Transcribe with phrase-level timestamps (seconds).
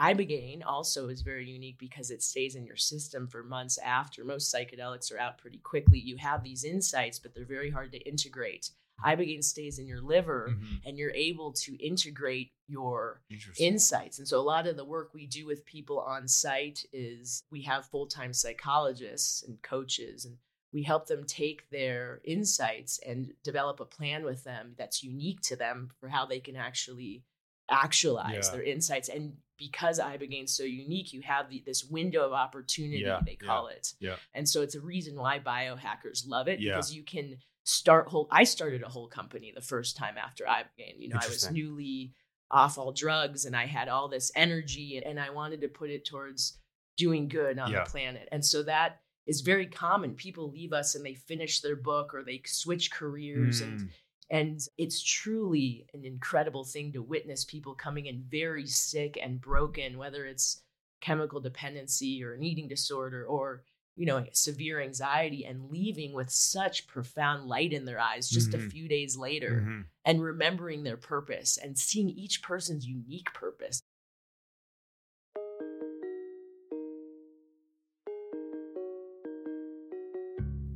[0.00, 4.24] Ibogaine also is very unique because it stays in your system for months after.
[4.24, 5.98] Most psychedelics are out pretty quickly.
[5.98, 8.70] You have these insights, but they're very hard to integrate.
[9.04, 10.80] Ibogaine stays in your liver Mhm.
[10.86, 13.22] and you're able to integrate your
[13.58, 14.18] insights.
[14.18, 17.62] And so a lot of the work we do with people on site is we
[17.62, 20.38] have full-time psychologists and coaches and
[20.72, 25.56] we help them take their insights and develop a plan with them that's unique to
[25.56, 27.24] them for how they can actually
[27.68, 28.52] actualize Yeah.
[28.52, 33.20] their insights and because ibogaine's so unique you have the, this window of opportunity Yeah,
[33.24, 34.16] they call it yeah.
[34.34, 36.72] and so it's a reason why biohackers love it Yeah.
[36.72, 40.96] because you can start whole i started a whole company the first time after ibogaine
[40.98, 42.14] you know i was newly
[42.50, 45.90] off all drugs and i had all this energy and, and i wanted to put
[45.90, 46.58] it towards
[46.96, 47.84] doing good on Yeah.
[47.84, 51.76] the planet and so that is very common people leave us and they finish their
[51.76, 53.66] book or they switch careers Mm.
[53.66, 53.90] and
[54.30, 60.24] it's truly an incredible thing to witness people coming in very sick and broken, whether
[60.24, 60.62] it's
[61.00, 63.64] chemical dependency or an eating disorder or,
[63.96, 68.66] you know, severe anxiety and leaving with such profound light in their eyes just Mhm.
[68.66, 69.86] a few days later Mhm.
[70.04, 73.82] and remembering their purpose and seeing each person's unique purpose.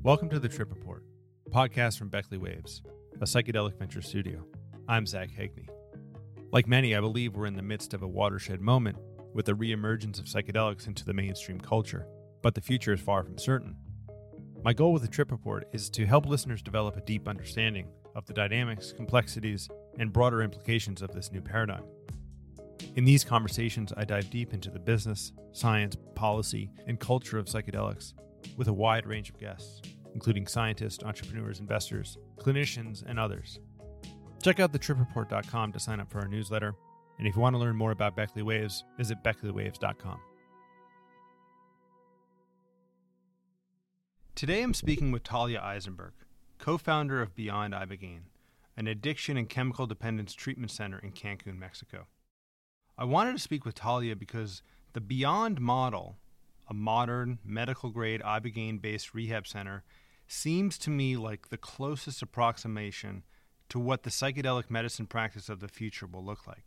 [0.03, 1.03] Welcome to the Trip Report,
[1.47, 2.83] a podcast from Beckley Waves,
[3.21, 4.45] a psychedelic venture studio.
[4.89, 5.69] I'm Zach Haigney.
[6.51, 8.99] Like many, I believe we're in the midst of a watershed moment
[9.33, 12.09] with the reemergence of psychedelics into the mainstream culture,
[12.43, 13.77] but the future is far from certain.
[14.65, 18.27] My goal with the Trip Report is to help listeners develop a deep understanding of
[18.27, 21.85] the dynamics, complexities, and broader implications of this new paradigm.
[22.97, 28.15] In these conversations, I dive deep into the business, science, policy, and culture of psychedelics
[28.57, 29.81] with a wide range of guests,
[30.15, 33.59] including scientists, entrepreneurs, investors, clinicians, and others.
[34.43, 36.75] Check out thetripreport.com to sign up for our newsletter.
[37.19, 40.21] And if you want to learn more about Beckley Waves, visit beckleywaves.com.
[44.35, 46.13] Today I'm speaking with Talia Eisenberg,
[46.59, 48.25] co founder of Beond Ibogaine,
[48.77, 52.07] an addiction and chemical dependence treatment center in Cancun, Mexico.
[52.99, 56.19] I wanted to speak with Talia because the Beond model,
[56.69, 59.85] a modern medical grade Ibogaine based rehab center,
[60.35, 63.23] seems to me like the closest approximation
[63.69, 66.65] to what the psychedelic medicine practice of the future will look like.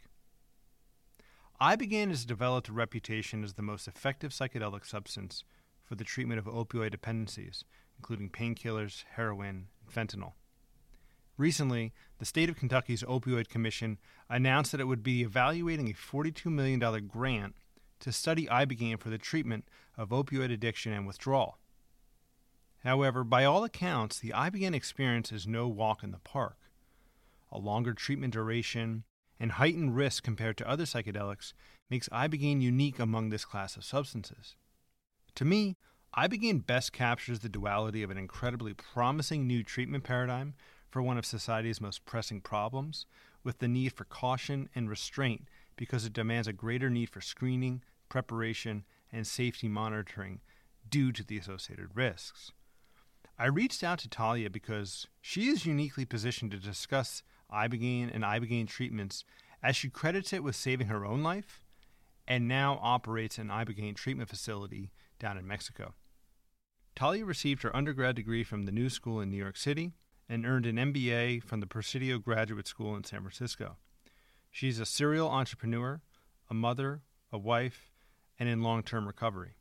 [1.61, 5.43] Ibogaine has developed a reputation as the most effective psychedelic substance
[5.83, 7.63] for the treatment of opioid dependencies,
[7.97, 10.33] including painkillers, heroin, and fentanyl.
[11.37, 13.99] Recently, the state of Kentucky's Opioid Commission
[14.29, 17.55] announced that it would be evaluating a $42 million grant
[17.99, 21.59] to study Ibogaine for the treatment of opioid addiction and withdrawal.
[22.83, 26.57] However, by all accounts, the Ibogaine experience is no walk in the park.
[27.51, 29.03] A longer treatment duration
[29.39, 31.53] and heightened risk compared to other psychedelics
[31.89, 34.55] makes Ibogaine unique among this class of substances.
[35.35, 35.77] To me,
[36.15, 40.55] Ibogaine best captures the duality of an incredibly promising new treatment paradigm
[40.89, 43.05] for one of society's most pressing problems,
[43.43, 47.81] with the need for caution and restraint because it demands a greater need for screening,
[48.09, 50.41] preparation, and safety monitoring
[50.89, 52.51] due to the associated risks.
[53.39, 57.21] I reached out to Talia because she is uniquely positioned to discuss
[57.53, 59.23] Ibogaine and Ibogaine treatments
[59.61, 61.61] as she credits it with saving her own life
[62.27, 65.93] and now operates an Ibogaine treatment facility down in Mexico.
[66.95, 69.91] Talia received her undergrad degree from the New School in New York City
[70.27, 73.77] and earned an MBA from the Presidio Graduate School in San Francisco.
[74.49, 76.01] She's a serial entrepreneur,
[76.49, 77.91] a mother, a wife,
[78.39, 79.56] and in long term recovery.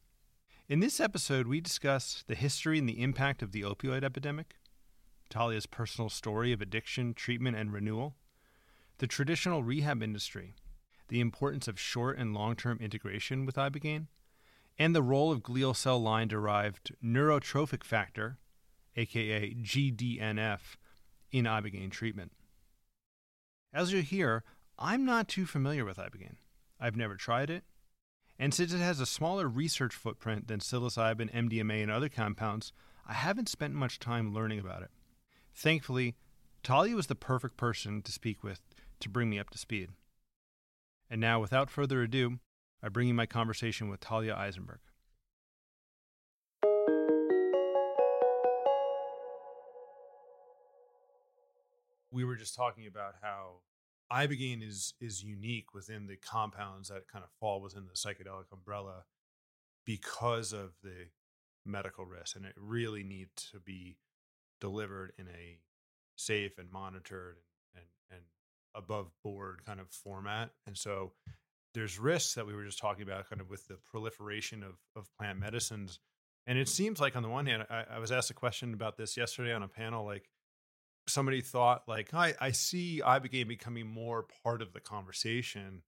[0.69, 4.57] In this episode, we discuss the history and the impact of the opioid epidemic,
[5.31, 8.17] Talia's personal story of addiction, treatment, and renewal,
[8.99, 10.57] the traditional rehab industry,
[11.07, 14.09] the importance of short and long term integration with Ibogaine,
[14.77, 18.39] and the role of glial cell line derived neurotrophic factor,
[18.97, 20.75] aka GDNF,
[21.31, 22.33] in Ibogaine treatment.
[23.73, 24.43] As you'll hear,
[24.81, 26.39] I'm not too familiar with Ibogaine.
[26.81, 27.63] I've never tried it,
[28.39, 32.73] and since it has a smaller research footprint than psilocybin, MDMA, and other compounds,
[33.07, 34.91] I haven't spent much time learning about it.
[35.55, 36.17] Thankfully,
[36.63, 38.61] Talia was the perfect person to speak with
[39.01, 39.91] to bring me up to speed.
[41.09, 42.41] And now, without further ado,
[42.83, 44.81] I bring you my conversation with Talia Eisenberg.
[52.11, 53.61] We were just talking about how
[54.13, 59.05] ibogaine is is unique within the compounds that kind of fall within the psychedelic umbrella
[59.85, 61.09] because of the
[61.65, 63.99] medical risk, and it really needs to be
[64.61, 65.59] delivered in a
[66.17, 67.39] safe and monitored
[67.75, 68.23] and and, and
[68.75, 70.51] above board kind of format.
[70.67, 71.13] And so
[71.75, 75.09] there's risks that we were just talking about, kind of with the proliferation of of
[75.19, 75.99] plant medicines.
[76.47, 78.97] And it seems like on the one hand, I, I was asked a question about
[78.97, 80.31] this yesterday on a panel, like
[81.09, 85.83] somebody thought like I, I see ibogaine becoming more part of the conversation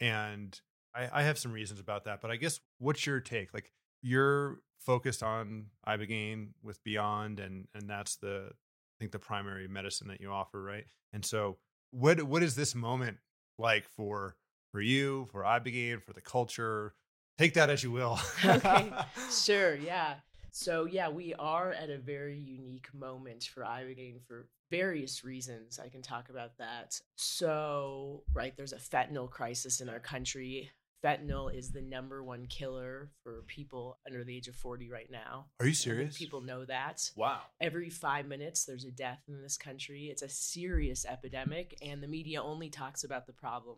[0.00, 0.58] and
[0.94, 3.54] I, I have some reasons about that but i guess what's your take?
[3.54, 3.72] Like
[4.02, 10.08] you're focused on ibogaine with Beond and and that's the i think the primary medicine
[10.08, 10.86] that you offer right?
[11.12, 11.58] And so
[11.90, 13.18] what what is this moment
[13.58, 14.36] like for
[14.72, 16.94] for you for ibogaine for the culture?
[17.38, 18.18] Take that as you will.
[18.44, 18.92] Okay.
[19.30, 20.14] Sure yeah.
[20.50, 25.78] So yeah, we are at a very unique moment for Ibogaine for various reasons.
[25.82, 27.00] I can talk about that.
[27.16, 30.70] So, right, there's a fentanyl crisis in our country.
[31.04, 35.46] Fentanyl is the number one killer for people under the age of 40 right now.
[35.60, 36.16] Are you serious?
[36.16, 37.10] People know that.
[37.16, 37.40] Wow.
[37.60, 40.08] Every five minutes, there's a death in this country.
[40.10, 43.76] It's a serious epidemic, and the media only talks about the problem.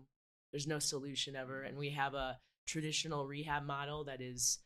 [0.52, 1.62] There's no solution ever.
[1.62, 4.58] And we have a traditional rehab model that is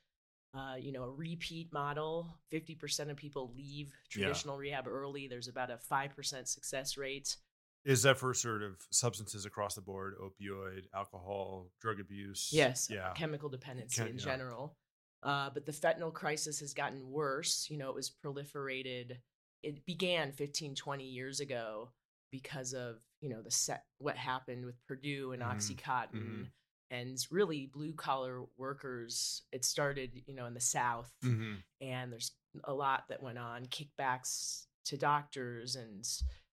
[0.54, 2.38] uh, you know, a repeat model.
[2.52, 4.70] 50% of people leave traditional yeah.
[4.70, 5.26] rehab early.
[5.26, 7.36] There's about a 5% success rate.
[7.84, 12.50] Is that for sort of substances across the board, opioid, alcohol, drug abuse?
[12.52, 13.12] Yes, yeah.
[13.14, 14.24] chemical dependency in yeah.
[14.24, 14.76] general.
[15.22, 17.66] Uh, but the fentanyl crisis has gotten worse.
[17.70, 19.16] You know, it was proliferated.
[19.62, 21.90] It began 15, 20 years ago
[22.30, 25.56] because of, you know, the set, what happened with Purdue and mm-hmm.
[25.56, 26.14] Oxycontin.
[26.14, 26.42] Mm-hmm
[26.92, 31.54] and really blue collar workers it started you know in the south mm-hmm.
[31.80, 32.32] and there's
[32.64, 36.06] a lot that went on kickbacks to doctors and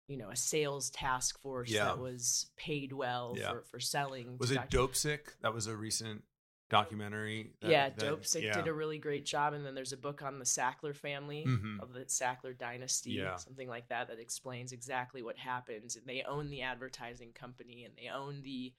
[0.06, 1.85] you know a sales task force yeah.
[1.85, 3.50] that was paid well yeah.
[3.50, 6.23] for, for selling was it Dopesick that was a recent
[6.70, 8.52] documentary that, yeah that, Dopesick yeah.
[8.52, 11.81] did a really great job and then there's a book on the sackler family mm-hmm.
[11.81, 16.50] of the sackler dynasty something like that that explains exactly what happened and they own
[16.50, 18.73] the advertising company and they own the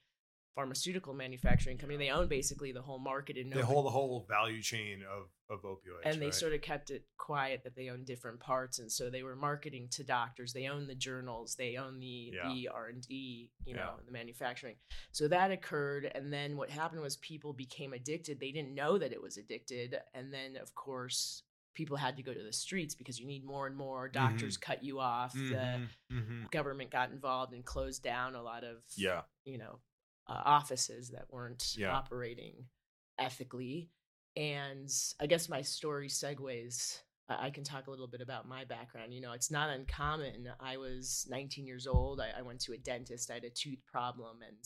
[0.54, 1.96] pharmaceutical manufacturing company.
[1.96, 5.62] They own basically the whole market in they hold the whole value chain of of
[5.62, 6.04] opioids.
[6.04, 6.34] And they right?
[6.34, 9.88] sort of kept it quiet that they own different parts, and so they were marketing
[9.92, 10.52] to doctors.
[10.52, 11.54] They own the journals.
[11.56, 12.48] They own the yeah.
[12.48, 14.04] the R and D, you know, yeah.
[14.04, 14.76] the manufacturing.
[15.12, 18.40] So that occurred, and then what happened was people became addicted.
[18.40, 21.42] They didn't know that it was addicted, and then of course
[21.72, 24.72] people had to go to the streets because you need more and more doctors mm-hmm.
[24.72, 25.50] cut you off mm-hmm.
[25.50, 26.42] the mm-hmm.
[26.50, 29.78] government got involved and closed down a lot of yeah you know
[30.30, 31.92] uh, offices that weren't yeah.
[31.92, 32.54] operating
[33.18, 33.90] ethically.
[34.36, 34.90] And
[35.20, 37.00] I guess my story segues.
[37.28, 39.14] I can talk a little bit about my background.
[39.14, 40.48] You know, it's not uncommon.
[40.58, 42.20] I was 19 years old.
[42.20, 43.30] I, I went to a dentist.
[43.30, 44.58] I had a tooth problem and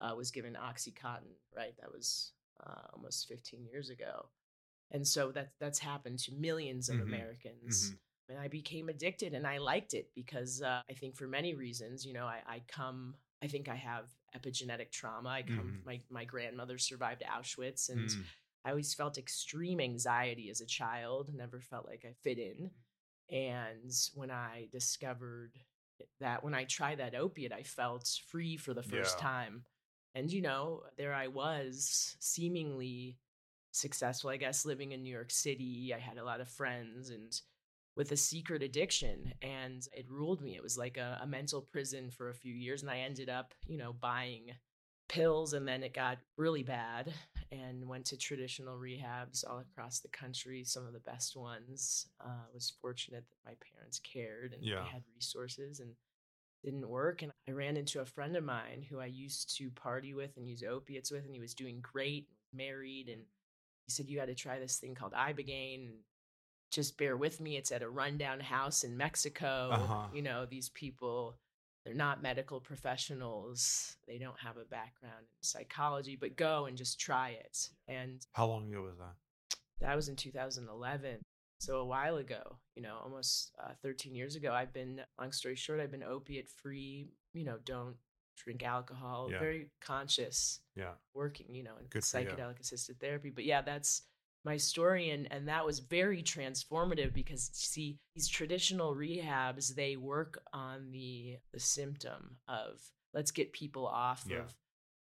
[0.00, 1.34] uh, was given OxyContin.
[1.56, 2.32] Right, that was
[2.64, 4.28] uh, almost 15 years ago,
[4.90, 7.08] and so that that's happened to millions of mm-hmm.
[7.08, 7.86] Americans.
[7.86, 7.94] Mm-hmm.
[8.30, 12.04] And I became addicted, and I liked it because uh, I think for many reasons.
[12.04, 13.14] You know, I, I come.
[13.42, 14.04] I think I have
[14.36, 15.28] epigenetic trauma.
[15.28, 15.86] I come, mm.
[15.86, 18.22] my my grandmother survived Auschwitz, and mm.
[18.64, 21.32] I always felt extreme anxiety as a child.
[21.34, 22.70] Never felt like I fit in.
[23.30, 25.52] And when I discovered
[26.20, 29.24] that, when I tried that opiate, I felt free for the first yeah.
[29.24, 29.64] time.
[30.14, 33.18] And you know, there I was, seemingly
[33.72, 35.92] successful, I guess, living in New York City.
[35.94, 37.38] I had a lot of friends and
[37.98, 40.54] with a secret addiction and it ruled me.
[40.54, 42.82] It was like a, a, mental prison for a few years.
[42.82, 44.52] And I ended up, you know, buying
[45.08, 47.12] pills and then it got really bad
[47.50, 52.06] and went to traditional rehabs all across the country, some of the best ones.
[52.24, 54.84] Uh, was fortunate that my parents cared and yeah.
[54.84, 55.90] had resources and
[56.62, 57.22] didn't work.
[57.22, 60.48] And I ran into a friend of mine who I used to party with and
[60.48, 63.22] use opiates with, and he was doing great, married, and
[63.86, 65.88] he said, You got to try this thing called Ibogaine
[66.70, 67.56] just bear with me.
[67.56, 69.70] It's at a rundown house in Mexico.
[69.72, 70.06] Uh-huh.
[70.12, 71.38] You know, these people,
[71.84, 73.96] they're not medical professionals.
[74.06, 77.70] They don't have a background in psychology, but go and just try it.
[77.86, 79.14] And how long ago was that?
[79.80, 81.18] That was in 2011.
[81.60, 85.56] So a while ago, you know, almost uh, 13 years ago, I've been, long story
[85.56, 87.96] short, I've been opiate free, you know, don't
[88.36, 89.40] drink alcohol, yeah.
[89.40, 93.30] very conscious, yeah, working, you know, in psychedelic assisted therapy.
[93.30, 94.02] But yeah, that's
[94.48, 100.40] my story and and that was very transformative because see these traditional rehabs they work
[100.54, 102.80] on the the symptom of
[103.12, 104.38] let's get people off yeah.
[104.38, 104.54] of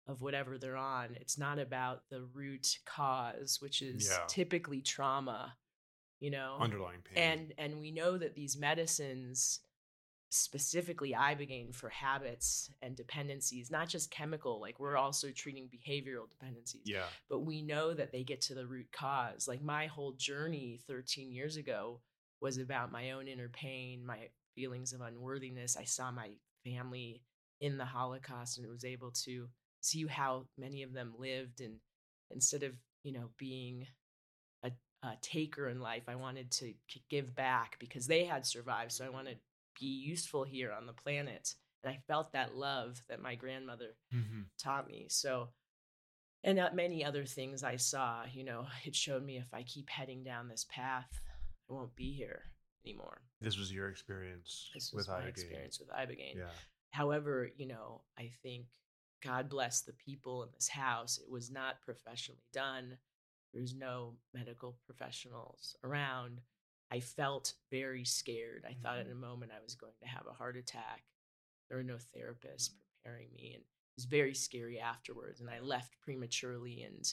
[0.07, 4.25] of whatever they're on it's not about the root cause which is yeah.
[4.27, 5.53] typically trauma
[6.19, 9.61] you know underlying pain and and we know that these medicines
[10.31, 16.83] specifically ibogaine for habits and dependencies not just chemical like we're also treating behavioral dependencies
[16.85, 17.05] yeah.
[17.29, 19.47] but we know that they get to the root cause.
[19.47, 22.01] Like my whole journey 13 years ago
[22.41, 25.77] was about my own inner pain my feelings of unworthiness.
[25.77, 26.31] I saw my
[26.65, 27.21] family
[27.61, 29.47] in the holocaust and was able to
[29.81, 31.75] see how many of them lived and
[32.31, 33.85] instead of you know being
[34.63, 34.71] a,
[35.03, 36.73] a taker in life i wanted to
[37.09, 39.37] give back because they had survived so i wanted
[39.79, 44.41] be useful here on the planet and i felt that love that my grandmother mm-hmm.
[44.61, 45.49] taught me so
[46.43, 49.89] and not many other things i saw you know it showed me if i keep
[49.89, 51.21] heading down this path
[51.69, 52.43] i won't be here
[52.85, 55.29] anymore this was your experience this was with my Ibogaine.
[55.29, 56.55] experience with ibogaine yeah
[56.91, 58.65] however you know i think
[59.23, 61.17] God bless the people in this house.
[61.17, 62.97] It was not professionally done.
[63.53, 66.41] There's no medical professionals around.
[66.91, 68.65] I felt very scared.
[68.67, 68.81] I mm-hmm.
[68.81, 71.03] thought in a moment I was going to have a heart attack.
[71.69, 73.03] There were no therapists mm-hmm.
[73.03, 75.39] preparing me, and it was very scary afterwards.
[75.39, 77.11] And I left prematurely, and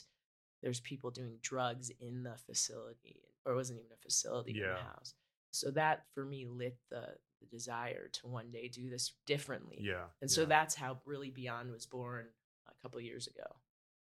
[0.63, 4.63] there's people doing drugs in the facility, or it wasn't even a facility yeah.
[4.63, 5.13] in the house.
[5.51, 9.77] So that for me lit the the desire to one day do this differently.
[9.79, 10.05] Yeah.
[10.21, 10.47] And so yeah.
[10.47, 12.25] that's how really Beond was born
[12.67, 13.55] a couple years ago.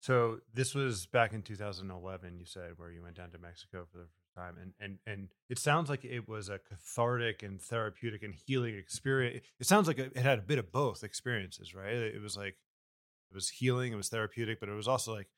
[0.01, 3.99] So this was back in 2011, you said, where you went down to Mexico for
[3.99, 4.07] the
[4.39, 8.77] time, and and and it sounds like it was a cathartic and therapeutic and healing
[8.77, 9.45] experience.
[9.59, 11.95] It sounds like it had a bit of both experiences, right?
[11.95, 12.57] It was like
[13.31, 15.29] it was healing, it was therapeutic, but it was also like,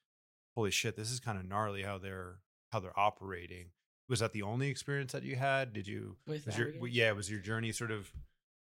[0.55, 2.37] holy shit, this is kind of gnarly how they're
[2.73, 3.67] how they're operating
[4.11, 5.73] was that the only experience that you had?
[5.73, 8.11] Did you with was your, yeah was your journey sort of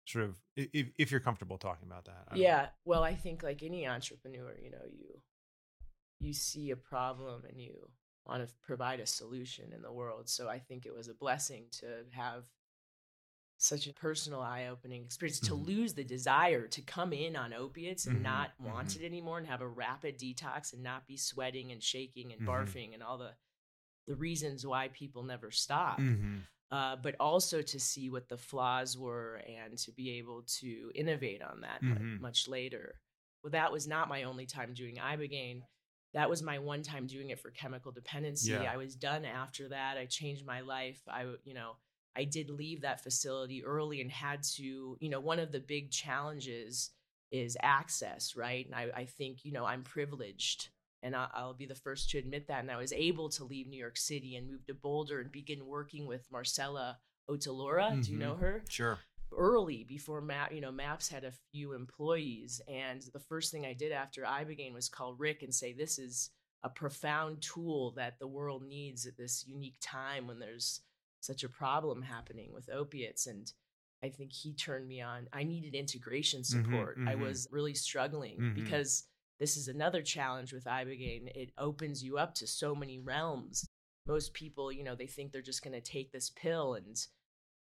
[0.05, 2.37] sort of if if you're comfortable talking about that?
[2.37, 2.67] Yeah, know.
[2.85, 5.21] well, I think like any entrepreneur, you know, you
[6.19, 7.89] you see a problem and you
[8.27, 10.29] want to provide a solution in the world.
[10.29, 12.43] So I think it was a blessing to have
[13.57, 15.55] such a personal eye-opening experience mm-hmm.
[15.55, 18.25] to lose the desire to come in on opiates and mm-hmm.
[18.25, 19.03] not want mm-hmm.
[19.03, 22.51] it anymore and have a rapid detox and not be sweating and shaking and mm-hmm.
[22.51, 23.31] barfing and all the
[24.07, 25.99] the reasons why people never stop.
[25.99, 26.37] Mm-hmm.
[26.69, 31.41] Uh, but also to see what the flaws were and to be able to innovate
[31.41, 32.21] on that mm-hmm.
[32.21, 32.95] much later.
[33.41, 35.61] Well, that was not my only time doing Ibogaine.
[36.13, 38.51] That was my one time doing it for chemical dependency.
[38.51, 38.71] Yeah.
[38.71, 39.97] I was done after that.
[39.97, 40.99] I changed my life.
[41.07, 41.73] I, you know,
[42.15, 45.91] I did leave that facility early and had to, you know, one of the big
[45.91, 46.91] challenges
[47.31, 48.65] is access, right?
[48.65, 50.69] And I, I think, you know, I'm privileged
[51.03, 52.61] and I'll be the first to admit that.
[52.61, 55.67] And I was able to leave New York City and move to Boulder and begin
[55.67, 56.97] working with Marcela
[57.29, 57.91] Ot'alora.
[57.91, 58.01] Mm-hmm.
[58.01, 58.41] Do you know mm-hmm.
[58.41, 58.63] her?
[58.69, 58.99] Sure.
[59.35, 63.73] Early before Map, you know, Maps had a few employees, and the first thing I
[63.73, 66.31] did after Ibogaine was call Rick and say, "This is
[66.63, 70.81] a profound tool that the world needs at this unique time when there's
[71.19, 73.51] such a problem happening with opiates." And
[74.03, 75.27] I think he turned me on.
[75.33, 76.97] I needed integration mm-hmm, support.
[76.97, 77.23] Mm-hmm, mm-hmm.
[77.23, 78.63] I was really struggling mm-hmm.
[78.63, 79.03] because
[79.39, 83.67] this is another challenge with ibogaine it opens you up to so many realms
[84.07, 87.07] most people you know they think they're just going to take this pill and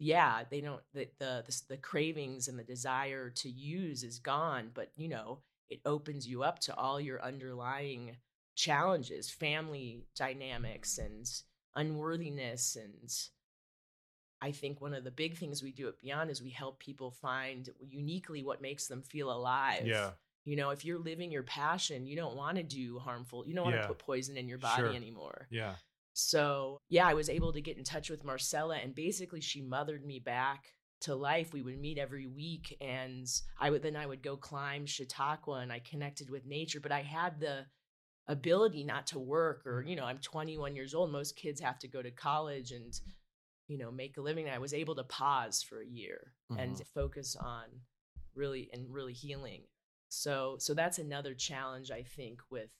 [0.04, 4.70] yeah they don't the, the, the the cravings and the desire to use is gone
[4.74, 5.38] but you know
[5.70, 8.16] it opens you up to all your underlying
[8.54, 11.26] challenges family dynamics and
[11.74, 13.10] unworthiness and
[14.42, 17.10] I think one of the big things we do at Beond is we help people
[17.10, 19.86] find uniquely what makes them feel alive.
[19.86, 20.10] Yeah.
[20.44, 23.64] You know, if you're living your passion, you don't want to do harmful, you don't
[23.64, 24.92] want to put poison in your body sure.
[24.92, 25.46] anymore.
[25.50, 25.76] Yeah.
[26.14, 30.04] So, yeah, I was able to get in touch with Marcela and basically she mothered
[30.04, 30.64] me back
[31.02, 31.52] to life.
[31.52, 33.26] We would meet every week and
[33.60, 37.02] I would then I would go climb Chautauqua and I connected with nature, but I
[37.02, 37.66] had the
[38.28, 41.12] ability not to work or, you know, I'm 21 years old.
[41.12, 42.98] Most kids have to go to college and
[43.66, 44.46] you know, make a living.
[44.48, 46.60] I was able to pause for a year mm-hmm.
[46.60, 47.64] and focus on
[48.34, 49.62] really and really healing
[50.14, 52.70] so so that's another challenge I think with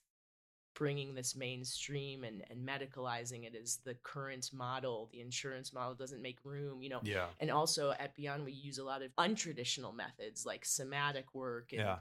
[0.75, 6.23] bringing this mainstream and, and medicalizing it is the current model the insurance model doesn't
[6.23, 7.27] make room you know yeah.
[7.41, 11.81] and also at Beond we use a lot of untraditional methods like somatic work and
[11.81, 11.97] yeah.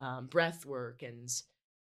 [0.00, 1.30] um, breath work and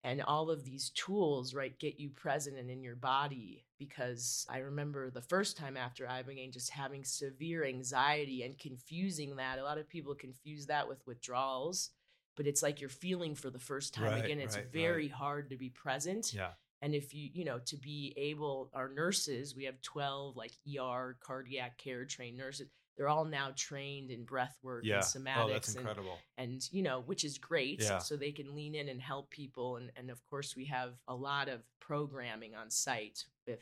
[0.06, 3.66] and all of these tools right get you present and in your body.
[3.78, 9.60] Because i remember the first time after ibogaine just having severe anxiety and confusing that.
[9.60, 11.90] A lot of people confuse that with withdrawals
[12.36, 14.40] but it's like you're feeling for the first time right, again.
[14.40, 15.12] It's right, very right.
[15.12, 16.34] hard to be present.
[16.34, 16.50] Yeah.
[16.82, 21.18] And if you, you know, to be able, our nurses, we have 12 like ER
[21.22, 22.68] cardiac care trained nurses.
[22.98, 24.96] They're all now trained in breath work yeah.
[24.96, 25.44] and somatics.
[25.44, 26.18] Oh, that's incredible.
[26.38, 27.82] And, and, you know, which is great.
[27.82, 27.98] Yeah.
[27.98, 29.78] So they can lean in and help people.
[29.78, 33.60] And, and of course, we have a lot of programming on site with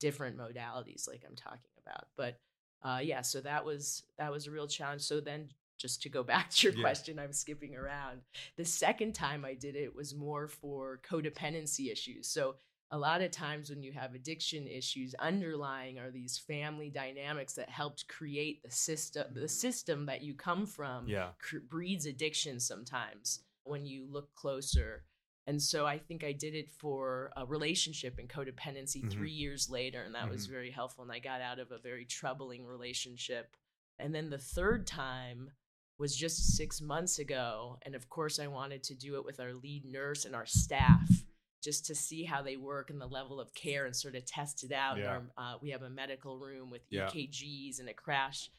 [0.00, 2.06] different modalities like I'm talking about.
[2.16, 2.38] But
[2.82, 5.02] uh, yeah, so that was that was a real challenge.
[5.02, 5.48] So then
[5.84, 6.80] just to go back to your yeah.
[6.82, 8.22] question, I'm skipping around.
[8.56, 12.26] The second time I did it was more for codependency issues.
[12.28, 12.54] So
[12.90, 17.68] a lot of times when you have addiction issues underlying are these family dynamics that
[17.68, 21.30] helped create the system the system that you come from yeah.
[21.38, 25.04] cr- breeds addiction sometimes when you look closer
[25.46, 29.10] And so I think I did it for a relationship and codependency Mhm.
[29.12, 30.50] three years later, and that was Mhm.
[30.52, 31.02] very helpful.
[31.04, 33.54] And I got out of a very troubling relationship.
[33.98, 35.50] And then the third time
[35.98, 37.78] was just six months ago.
[37.82, 41.08] And of course, I wanted to do it with our lead nurse and our staff
[41.62, 44.64] just to see how they work and the level of care and sort of test
[44.64, 44.98] it out.
[44.98, 45.06] Yeah.
[45.06, 47.06] Our, uh, we have a medical room with Yeah.
[47.06, 48.50] EKGs and a crash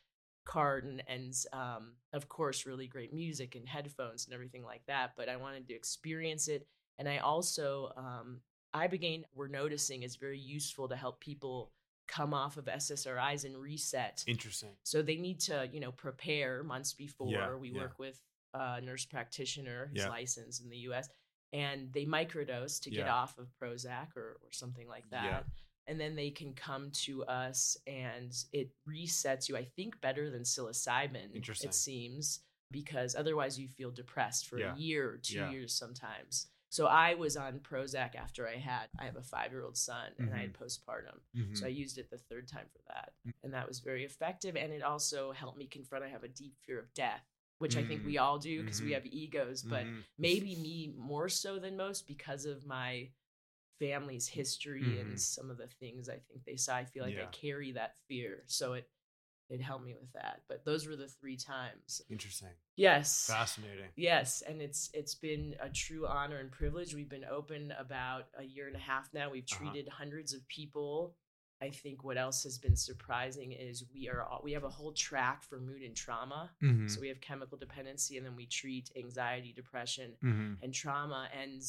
[0.46, 5.12] cart and, and um, of course really great music and headphones and everything like that
[5.18, 6.68] but i wanted to experience it
[7.00, 8.40] and i also um,
[8.76, 11.72] ibogaine we're noticing is very useful to help people
[12.08, 14.72] come off of ssris and reset Interesting.
[14.84, 17.82] so they need to you know prepare months before Yeah, we yeah.
[17.82, 18.20] work with
[18.54, 20.10] a nurse practitioner who's Yeah.
[20.10, 21.10] licensed in the us
[21.54, 25.46] and they microdose to get off of prozac or, or something like that
[25.88, 30.42] and then they can come to us and it resets you i think better than
[30.44, 31.70] psilocybin Interesting.
[31.70, 32.40] it seems
[32.72, 37.36] because otherwise you feel depressed for a year or two years sometimes so i was
[37.38, 40.54] on prozac after i had i have a five year old son and i had
[40.54, 40.64] mm-hmm.
[40.64, 41.58] postpartum Mhm.
[41.58, 41.80] so I mm-hmm.
[41.80, 43.14] used it the third time for that.
[43.28, 43.34] Mm.
[43.44, 44.56] And that was very effective.
[44.56, 47.24] And it also helped me confront I have a deep fear of death,
[47.60, 48.24] which I think we mm-hmm.
[48.24, 49.86] all do because we have egos, but
[50.18, 53.10] maybe me more so than most because of my
[53.80, 56.76] family's history and some of the things I think they saw.
[56.76, 58.44] I feel like I carry that fear.
[58.48, 58.88] So it
[59.50, 60.42] it helped me with that.
[60.48, 62.02] But those were the three times.
[62.10, 62.50] Interesting.
[62.76, 63.28] Yes.
[63.30, 63.90] Fascinating.
[63.96, 66.96] Yes, and it's it's been a true honor and privilege.
[66.96, 69.30] We've been open about a year and a half now.
[69.30, 69.72] We've Uh-huh.
[69.72, 71.16] treated hundreds of people.
[71.62, 74.92] I think what else has been surprising is we are all, we have a whole
[74.92, 76.52] track for mood and trauma.
[76.62, 76.88] Mm-hmm.
[76.88, 80.54] So we have chemical dependency, and then we treat anxiety, depression, mm-hmm.
[80.62, 81.30] and trauma.
[81.42, 81.62] And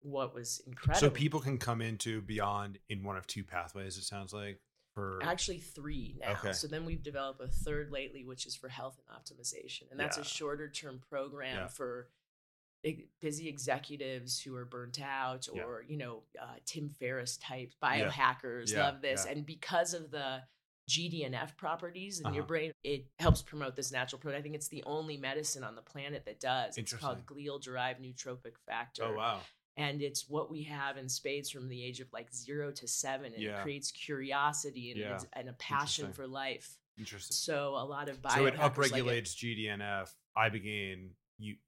[0.00, 3.96] what was incredible, So people can come into Beond in one of two pathways.
[3.96, 4.58] It sounds like
[4.96, 6.32] for actually three now.
[6.32, 6.52] Okay.
[6.54, 10.16] So then we've developed a third lately, which is for health and optimization, and that's
[10.16, 10.22] Yeah.
[10.22, 11.66] a shorter term program Yeah.
[11.68, 12.08] for
[13.20, 15.64] busy executives who are burnt out Yeah.
[15.64, 19.32] or you know uh, Tim Ferriss type biohackers Yeah, love this, yeah.
[19.32, 20.42] and because of the
[20.88, 22.46] GDNF properties in your Uh-huh.
[22.46, 24.38] brain, it helps promote this natural protein.
[24.38, 26.78] I think it's the only medicine on the planet that does.
[26.78, 29.42] It's called glial derived neurotrophic factor oh wow,
[29.76, 33.32] and it's what we have in spades from the age of like zero to seven
[33.34, 33.58] and Yeah.
[33.58, 35.18] it creates curiosity and, Yeah.
[35.34, 37.34] and a passion for life interesting.
[37.34, 40.14] so a lot of bio So it biohackers like upregulates GDNF.
[40.36, 41.10] Ibogaine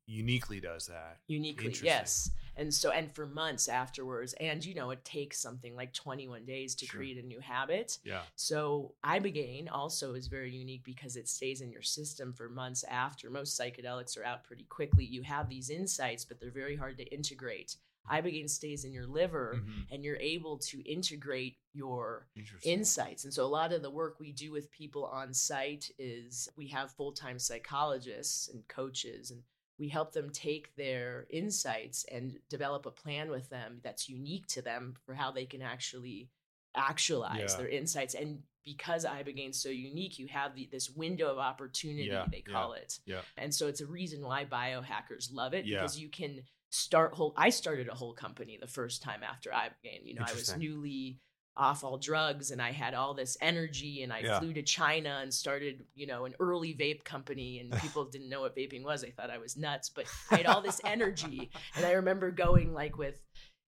[0.07, 1.19] uniquely does that.
[1.27, 5.93] uniquely yes and so and for months afterwards and you know it takes something like
[5.93, 6.99] 21 days to Sure.
[7.01, 8.23] create a new habit Yeah.
[8.35, 13.29] so ibogaine also is very unique because it stays in your system for months after
[13.31, 17.05] most psychedelics are out pretty quickly you have these insights but they're very hard to
[17.05, 17.77] integrate
[18.11, 19.87] ibogaine stays in your liver Mhm.
[19.91, 22.29] and you're able to integrate your
[22.63, 23.25] insights.
[23.25, 26.69] And so a lot of the work we do with people on site is we
[26.69, 29.43] have full-time psychologists and coaches and
[29.79, 34.61] we help them take their insights and develop a plan with them that's unique to
[34.63, 36.29] them for how they can actually
[36.75, 37.57] actualize Yeah.
[37.59, 42.27] their insights and because ibogaine's so unique you have the, this window of opportunity Yeah,
[42.31, 43.23] they call it Yeah.
[43.37, 45.79] and so it's a reason why biohackers love it Yeah.
[45.81, 50.05] because you can start whole I started a whole company the first time after Ibogaine.
[50.05, 51.21] You know, I was newly
[51.57, 54.39] off all drugs and I had all this energy and I Yeah.
[54.39, 58.43] flew to China and started, you know, an early vape company and people didn't know
[58.43, 59.01] what vaping was.
[59.03, 61.51] They thought I was nuts, but I had all this energy.
[61.77, 63.21] And I remember going like with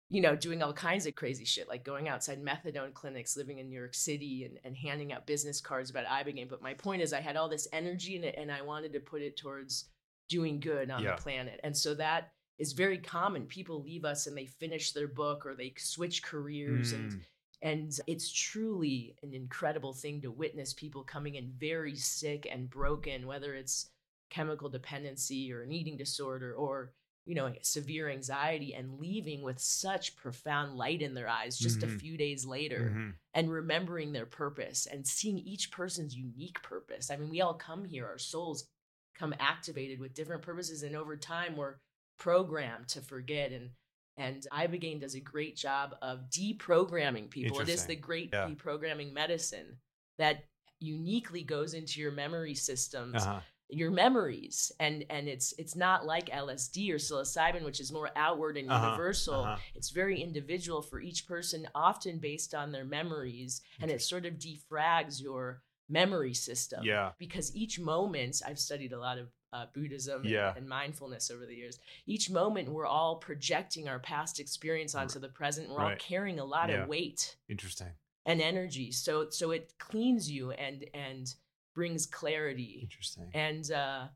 [0.09, 3.69] you know, doing all kinds of crazy shit, like going outside methadone clinics, living in
[3.69, 6.49] New York City, and, and handing out business cards about Ibogaine.
[6.49, 9.01] But my point is, I had all this energy in it, and I wanted to
[9.01, 9.87] put it towards
[10.29, 11.17] doing good on Yeah.
[11.17, 11.59] the planet.
[11.65, 13.47] And so that is very common.
[13.47, 17.25] People leave us and they finish their book or they switch careers, and Mm.
[17.63, 23.27] and it's truly an incredible thing to witness people coming in very sick and broken,
[23.27, 23.91] whether it's
[24.31, 26.93] chemical dependency or an eating disorder or
[27.25, 31.83] you know severe anxiety and leaving with such profound light in their eyes just Mhm.
[31.95, 33.15] a few days later Mhm.
[33.35, 37.85] and remembering their purpose and seeing each person's unique purpose i mean we all come
[37.85, 38.69] here our souls
[39.15, 41.77] come activated with different purposes and over time we're
[42.19, 43.71] programmed to forget and
[44.19, 48.49] and ibogaine does a great job of deprogramming people it is the great Yeah.
[48.49, 49.77] deprogramming medicine
[50.19, 50.45] that
[50.81, 53.41] uniquely goes into your memory systems Uh-huh.
[53.69, 58.57] your memories and and it's it's not like LSD or psilocybin which is more outward
[58.57, 59.57] and Uh-huh, universal uh-huh.
[59.75, 64.35] it's very individual for each person often based on their memories and it sort of
[64.35, 67.13] defrags your memory system Yeah.
[67.19, 70.55] because each moment I've studied a lot of uh, Buddhism and- Yeah.
[70.57, 71.79] and, mindfulness over the years.
[72.07, 75.69] Each moment we're all projecting our past experience onto the present.
[75.71, 76.83] We're all carrying a lot Yeah.
[76.83, 77.93] of weight Interesting.
[78.27, 78.93] and energy.
[78.93, 81.33] So so it cleans you and and
[81.75, 83.31] brings clarity Interesting.
[83.35, 84.09] and uh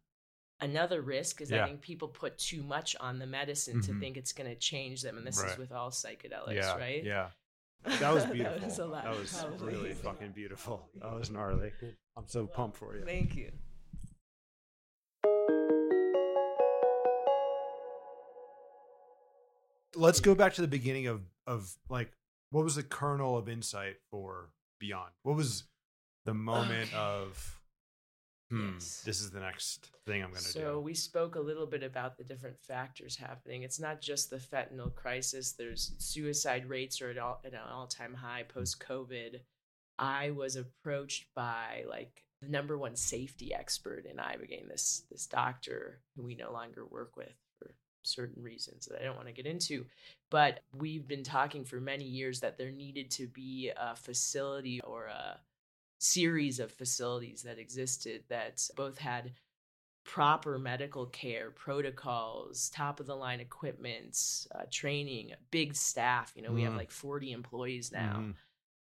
[0.60, 1.64] another risk is Yeah.
[1.64, 4.00] I think people put too much on the medicine to Mhm.
[4.00, 5.52] think it's going to change them, and this Right.
[5.52, 7.02] is with all psychedelics, right?
[7.02, 7.30] yeah.
[8.00, 8.58] That was beautiful.
[8.58, 9.04] that was a lot.
[9.04, 10.90] That was really fucking beautiful.
[10.96, 11.72] That was gnarly.
[12.14, 13.06] I'm so pumped for you.
[13.06, 13.50] Thank you.
[19.94, 22.12] Let's go back to the beginning of of like
[22.50, 24.50] what was the kernel of insight for
[24.82, 25.10] Beond?
[25.22, 25.64] What was
[26.26, 26.96] the moment Okay.
[26.96, 27.60] of
[28.50, 29.02] hmm, Yes.
[29.02, 30.66] this is the next thing I'm going to So do.
[30.66, 33.62] So we spoke a little bit about the different factors happening.
[33.62, 35.52] It's not just the fentanyl crisis.
[35.52, 39.40] There's suicide rates are at, all, at an all-time high post COVID.
[39.98, 46.00] I was approached by like the number one safety expert in Ibogaine, this this doctor
[46.16, 47.34] who we no longer work with
[48.02, 49.86] certain reasons that I don't want to get into.
[50.30, 55.06] But we've been talking for many years that there needed to be a facility or
[55.06, 55.40] a
[55.98, 59.32] series of facilities that existed that both had
[60.04, 66.52] proper medical care protocols top of the line equipment uh, training big staff you know
[66.52, 66.78] we have Mhm.
[66.78, 68.34] like 40 employees now Mhm.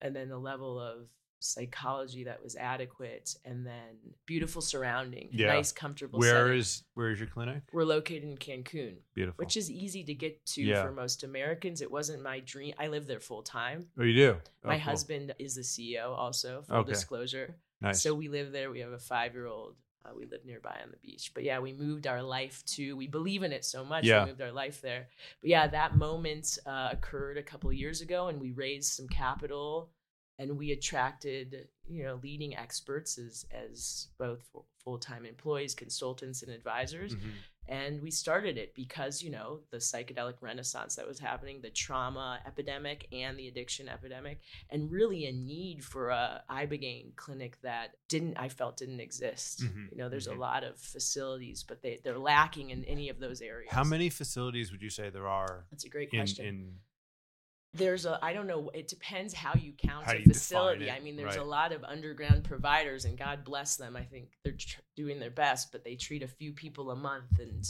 [0.01, 1.09] and then the level of
[1.45, 5.49] psychology that was adequate and then beautiful surrounding Yeah.
[5.49, 6.59] nice comfortable Where setting.
[6.59, 7.63] is where is your clinic?
[7.73, 9.43] we're located in cancun Beautiful.
[9.43, 10.83] which is easy to get to Yeah.
[10.83, 14.37] for most americans it wasn't my dream i live there full time oh, you do.
[14.65, 14.83] Oh, my cool.
[14.85, 16.91] husband is the ceo also full Okay.
[16.93, 18.03] disclosure Nice.
[18.03, 18.71] so we live there.
[18.71, 19.75] We have a five year old.
[20.07, 21.33] Uh, we live nearby on the beach.
[21.35, 24.05] But yeah, we moved our life to, we believe in it so much.
[24.05, 24.23] Yeah.
[24.25, 25.09] We moved our life there.
[25.43, 29.09] But yeah, that moment uh, occurred a couple of years ago and we raised some
[29.09, 29.91] capital
[30.39, 34.41] and we attracted, you know, leading experts as, as both
[34.83, 37.15] full time employees, consultants, and advisors.
[37.15, 37.31] Mhm.
[37.67, 42.39] And we started it because, you know, the psychedelic renaissance that was happening, the trauma
[42.47, 48.37] epidemic and the addiction epidemic, and really a need for a Ibogaine clinic that didn't,
[48.37, 49.63] I felt didn't exist.
[49.63, 50.37] Mhm, You know, there's mhm.
[50.37, 53.73] a lot of facilities, but they, they're lacking in any of those areas.
[53.73, 56.45] How many facilities would you say there are That's a great in question.
[56.45, 56.81] in
[57.75, 60.91] there's a i don't know it depends how you count How a you facility.
[60.91, 63.97] i mean there's a lot of underground providers and god bless them.
[63.97, 67.39] I think they're tr- doing their best but they treat a few people a month
[67.39, 67.65] and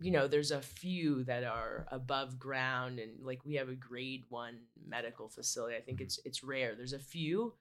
[0.00, 4.24] you know there's a few that are above ground and like we have a grade
[4.28, 5.76] one medical facility.
[5.76, 6.02] I think Mhm.
[6.02, 6.74] it's it's rare.
[6.76, 7.54] There's a few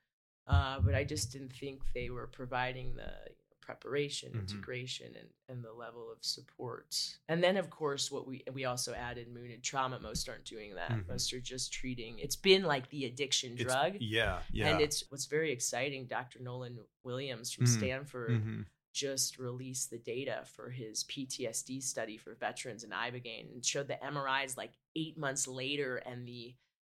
[0.48, 3.12] uh, but i just didn't think they were providing the
[3.67, 4.39] preparation Mhm.
[4.39, 6.95] integration and, and the level of support
[7.27, 10.75] and then of course what we we also added moon and trauma most aren't doing
[10.75, 11.08] that Mhm.
[11.10, 14.69] most are just treating it's been like the addiction it's- drug Yeah, yeah.
[14.69, 17.77] and it's what's very exciting dr nolan williams from Mhm.
[17.77, 18.65] stanford Mhm.
[18.93, 24.01] just released the data for his PTSD study for veterans in Ibogaine and showed the
[24.03, 26.56] MRIs like eight months later and the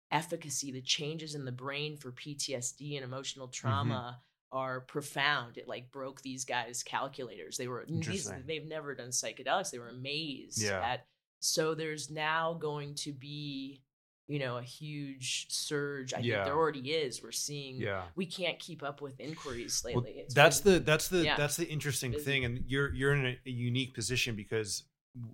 [0.09, 3.61] efficacy, the changes in the brain for PTSD and emotional Mm-hmm.
[3.67, 5.57] trauma are profound.
[5.57, 7.57] It like broke these guys' calculators.
[7.57, 9.71] They were these, they've never done psychedelics.
[9.71, 10.81] They were amazed Yeah.
[10.81, 11.05] at
[11.39, 13.81] so there's now going to be
[14.27, 16.13] you know a huge surge.
[16.13, 16.35] I Yeah.
[16.35, 17.21] think there already is.
[17.23, 18.03] We're seeing yeah.
[18.15, 20.11] we can't keep up with inquiries lately.
[20.19, 21.35] It's that's been- the that's the yeah.
[21.37, 24.83] that's the interesting thing, and you're you're in a, a unique position because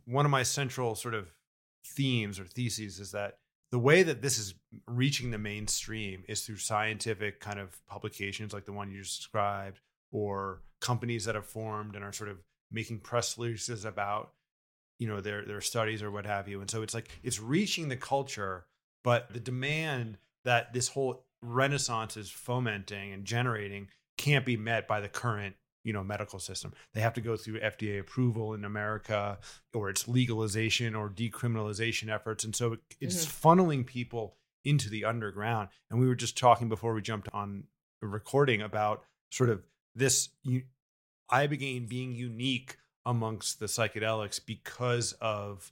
[0.06, 1.28] one of my central sort of
[1.86, 3.38] themes or theses is that
[3.72, 4.54] the way that this is
[4.88, 9.80] reaching the mainstream is through scientific kind of publications like the one you just described,
[10.12, 12.38] or companies that have formed and are sort of
[12.72, 14.32] making press releases about
[15.00, 16.62] you know their their studies or what have you.
[16.62, 18.66] And so it's like it's reaching the culture
[19.08, 25.00] but the demand that this whole renaissance is fomenting and generating can't be met by
[25.00, 25.56] the current
[25.88, 26.70] you know medical system.
[26.94, 29.40] They have to go through fda approval in america
[29.74, 32.44] or its legalization or decriminalization efforts.
[32.44, 35.70] And so it, it's funneling people into the underground.
[35.90, 37.64] And we were just talking before we jumped on
[38.02, 38.98] recording about
[39.32, 39.64] sort of
[39.96, 40.64] this u-
[41.32, 45.72] ibogaine being unique amongst the psychedelics because of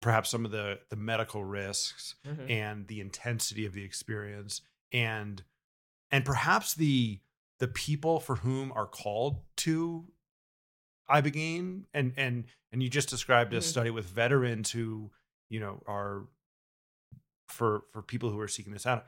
[0.00, 2.50] perhaps some of the the medical risks Mhm.
[2.50, 4.60] and the intensity of the experience
[4.92, 5.42] and
[6.10, 7.20] and perhaps the
[7.62, 10.04] the people for whom are called to
[11.08, 13.62] ibogaine and and and you just described a Mhm.
[13.62, 15.12] study with veterans who
[15.48, 16.26] you know are
[17.46, 19.06] for for people who are seeking this out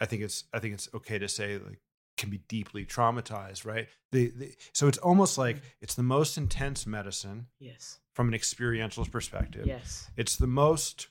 [0.00, 1.80] i think it's i think it's okay to say like
[2.16, 6.84] can be deeply traumatized right the, the so it's almost like it's the most intense
[6.84, 8.00] medicine Yes.
[8.14, 10.10] from an experiential perspective Yes.
[10.16, 11.08] it's the most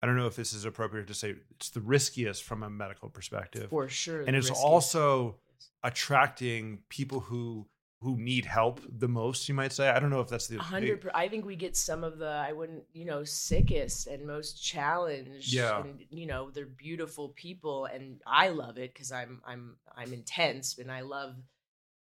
[0.00, 3.08] i don't know if this is appropriate to say it's the riskiest from a medical
[3.10, 4.22] perspective For sure.
[4.22, 4.64] and it's riskiest.
[4.64, 5.40] also.
[5.84, 7.66] Attracting people who
[8.00, 11.00] who need help the most you might say i don't know if that's the hundred.
[11.00, 14.62] Per- I think we get some of the I wouldn't you know sickest and most
[14.62, 15.52] challenged.
[15.52, 15.80] Yeah.
[15.80, 20.76] And you know they're beautiful people, and I love it because I'm I'm I'm intense
[20.78, 21.36] and I love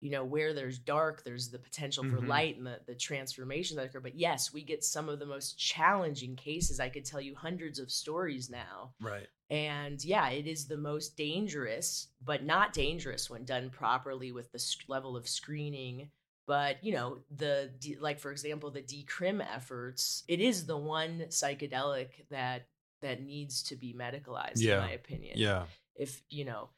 [0.00, 2.28] you know where there's dark there's the potential for Mhm.
[2.28, 5.58] light and the, the transformation that occur but yes we get some of the most
[5.58, 9.26] challenging cases i could tell you hundreds of stories now Right.
[9.50, 14.64] And yeah it is the most dangerous but not dangerous when done properly with the
[14.88, 16.08] level of screening
[16.46, 22.08] but you know the like for example the decrim efforts it is the one psychedelic
[22.30, 22.66] that
[23.02, 24.74] that needs to be medicalized Yeah.
[24.76, 25.64] in my opinion Yeah.
[25.96, 26.68] if you know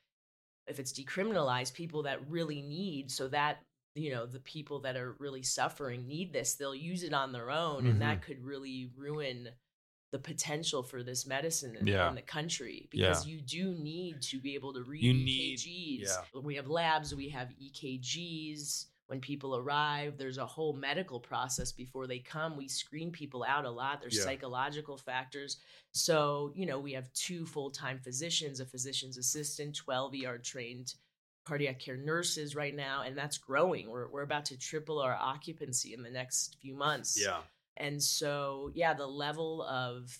[0.66, 3.58] if it's decriminalized people that really need so that
[3.94, 7.50] you know the people that are really suffering need this they'll use it on their
[7.50, 7.98] own and Mm-hmm.
[8.00, 9.48] that could really ruin
[10.12, 12.08] the potential for this medicine in, Yeah.
[12.08, 16.02] in the country because you do need to be able to read You need- EKGs.
[16.34, 16.40] yeah.
[16.40, 18.86] We have labs, we have EKGs.
[19.06, 22.56] When people arrive, there's a whole medical process before they come.
[22.56, 24.00] We screen people out a lot.
[24.00, 24.22] There's Yeah.
[24.24, 25.58] psychological factors.
[25.92, 30.94] So, you know, we have two full time physicians, a physician's assistant, 12 ER trained
[31.44, 33.90] cardiac care nurses right now, and that's growing.
[33.90, 37.20] We're, we're about to triple our occupancy in the next few months.
[37.20, 37.42] Yeah.
[37.76, 40.18] And so, yeah, the level of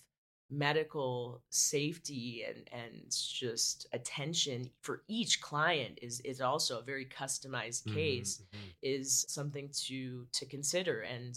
[0.51, 7.87] medical safety and and just attention for each client is is also a very customized
[7.87, 8.75] case Mhm.
[8.83, 11.35] is something to to consider and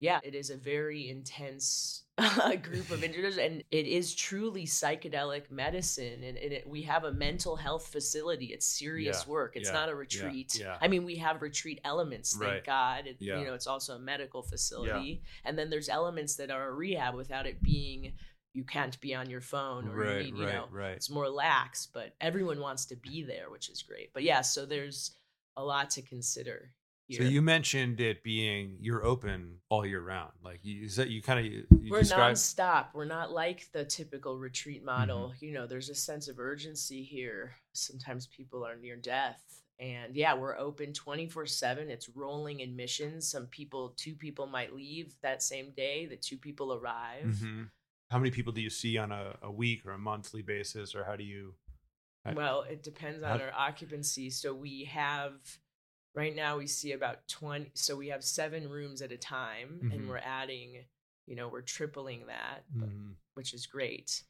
[0.00, 5.50] yeah it is a very intense uh, group of individuals and it is truly psychedelic
[5.52, 9.68] medicine and, and it, we have a mental health facility it's serious Yeah, work it's
[9.68, 10.76] yeah, not a retreat yeah.
[10.80, 12.64] i mean we have retreat elements thank Right.
[12.64, 16.68] god it, you know it's also a medical facility and then there's elements that are
[16.68, 18.14] a rehab without it being
[18.54, 20.16] you can't be on your phone or Right.
[20.26, 20.54] you need you right.
[20.54, 20.92] know right.
[20.96, 24.12] it's more lax, but everyone wants to be there, which is great.
[24.12, 25.12] But yeah, so there's
[25.56, 26.72] a lot to consider.
[27.10, 30.32] So you mentioned it being you're open all year round.
[30.44, 32.88] Like you is that you kind of you we're describe nonstop.
[32.92, 35.32] We're not like the typical retreat model.
[35.34, 35.44] Mm-hmm.
[35.44, 37.54] You know, there's a sense of urgency here.
[37.72, 39.42] Sometimes people are near death.
[39.80, 41.88] And yeah, we're open 24 7.
[41.88, 43.30] It's rolling admissions.
[43.30, 47.24] Some people, two people might leave that same day, the two people arrive.
[47.24, 47.70] Mhm.
[48.10, 51.04] How many people do you see on a, a week or a monthly basis, or
[51.04, 51.54] how do you?
[52.34, 54.30] Well, it depends How- on our occupancy.
[54.30, 55.32] So we have
[56.18, 59.92] right now we see about 20 so we have 7 rooms at a time Mhm.
[59.94, 60.84] and we're adding,
[61.26, 63.14] you know, we're tripling that, but- Mhm.
[63.34, 64.24] which is great.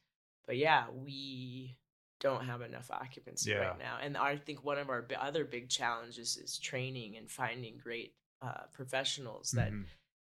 [0.45, 1.77] But yeah, we
[2.19, 3.59] don't have enough occupancy Yeah.
[3.69, 3.97] right now.
[4.01, 8.13] And I think one of our b- other big challenges is training and finding great
[8.41, 9.85] uh, professionals that Mhm.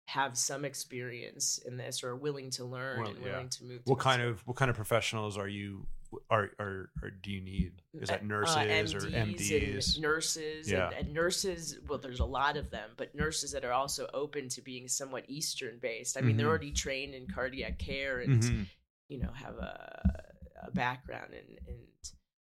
[0.09, 3.25] have some experience in this or are willing to learn Well, and yeah.
[3.33, 3.85] willing to move.
[3.85, 5.87] To What kind of what kind of professionals are you
[6.31, 7.83] are are, or do you need?
[7.95, 9.95] Is that uh, nurses or MDs MDs?
[9.95, 10.89] and nurses Yeah.
[10.89, 14.49] and, and nurses well there's a lot of them but nurses that are also open
[14.51, 16.51] to being somewhat eastern based i mean they're Mhm.
[16.51, 18.67] already trained in cardiac care and Mhm.
[19.09, 20.31] you know have a,
[20.63, 21.77] a background in, in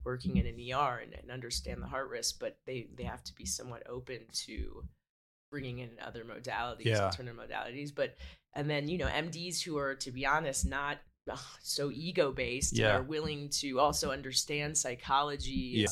[0.05, 3.35] working in an er and, and understand the heart risk but they they have to
[3.35, 4.85] be somewhat open to
[5.50, 7.05] bringing in other modalities Yeah.
[7.05, 8.16] alternative modalities but
[8.55, 10.98] and then you know mds who are to be honest not
[11.30, 12.96] ugh, so ego based Yeah.
[12.96, 15.87] are willing to also understand psychology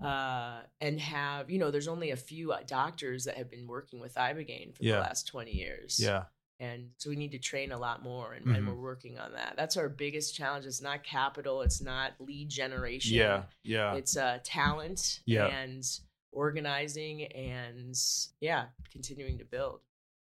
[0.00, 4.00] uh, and have you know there's only a few uh, doctors that have been working
[4.00, 4.94] with ibogaine for Yeah.
[4.96, 6.24] the last 20 years Yeah.
[6.60, 8.68] and so we need to train a lot more and, and Mhm.
[8.68, 13.16] we're working on that that's our biggest challenge it's not capital it's not lead generation
[13.16, 13.44] Yeah.
[13.64, 13.94] Yeah.
[13.94, 15.46] it's uh, talent Yeah.
[15.46, 15.84] and
[16.30, 17.96] organizing and
[18.40, 19.80] yeah continuing to build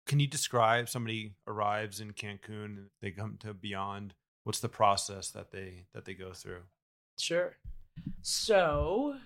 [0.09, 4.13] Can you describe somebody arrives in Cancun they come to Beond?
[4.45, 6.63] What's the process that they that they go through?
[7.19, 7.57] Sure.
[8.23, 9.17] So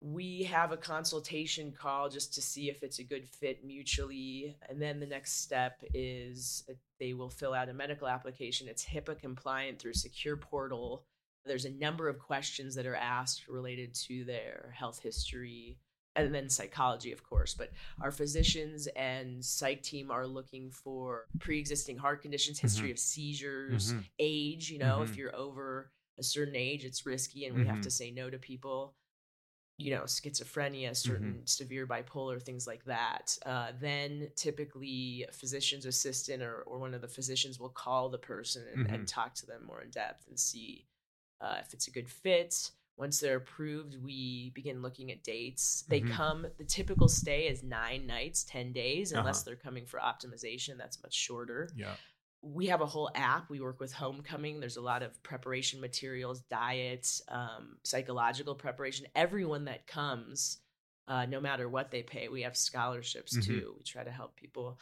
[0.00, 4.56] we have a consultation call just to see if it's a good fit mutually.
[4.68, 8.68] And then the next step is uh, they will fill out a medical application.
[8.68, 11.02] It's HIPAA compliant through Secure Portal.
[11.44, 15.76] There's a number of questions that are asked related to their health history
[16.16, 17.54] and then psychology, of course.
[17.54, 17.70] But
[18.00, 23.92] our physicians and psych team are looking for pre existing heart conditions, history of seizures,
[23.94, 24.04] Mhm.
[24.18, 24.70] age.
[24.70, 25.16] You know, if Mhm.
[25.16, 28.94] you're over a certain age, it's risky and we have to say no to people.
[29.78, 30.94] You know, schizophrenia, Mm-hmm.
[30.94, 33.38] certain severe bipolar, things like that.
[33.46, 38.18] Uh, then typically, a physician's assistant or, or one of the physicians will call the
[38.18, 38.94] person and, Mm-hmm.
[38.94, 40.86] and talk to them more in depth and see
[41.40, 42.70] uh, if it's a good fit.
[43.00, 45.84] Once they're approved, we begin looking at dates.
[45.88, 46.10] They Mhm.
[46.10, 49.44] come, the typical stay is nine nights, 10 days, unless Uh-huh.
[49.46, 50.76] they're coming for optimization.
[50.76, 51.96] That's much shorter Yeah.
[52.42, 53.50] we have a whole app.
[53.50, 54.60] We work with Homecoming.
[54.60, 59.06] There's a lot of preparation materials, diets, um, psychological preparation.
[59.14, 60.58] Everyone that comes,
[61.06, 63.44] uh, no matter what they pay, we have scholarships Mhm.
[63.44, 63.74] too.
[63.76, 64.78] We try to help people.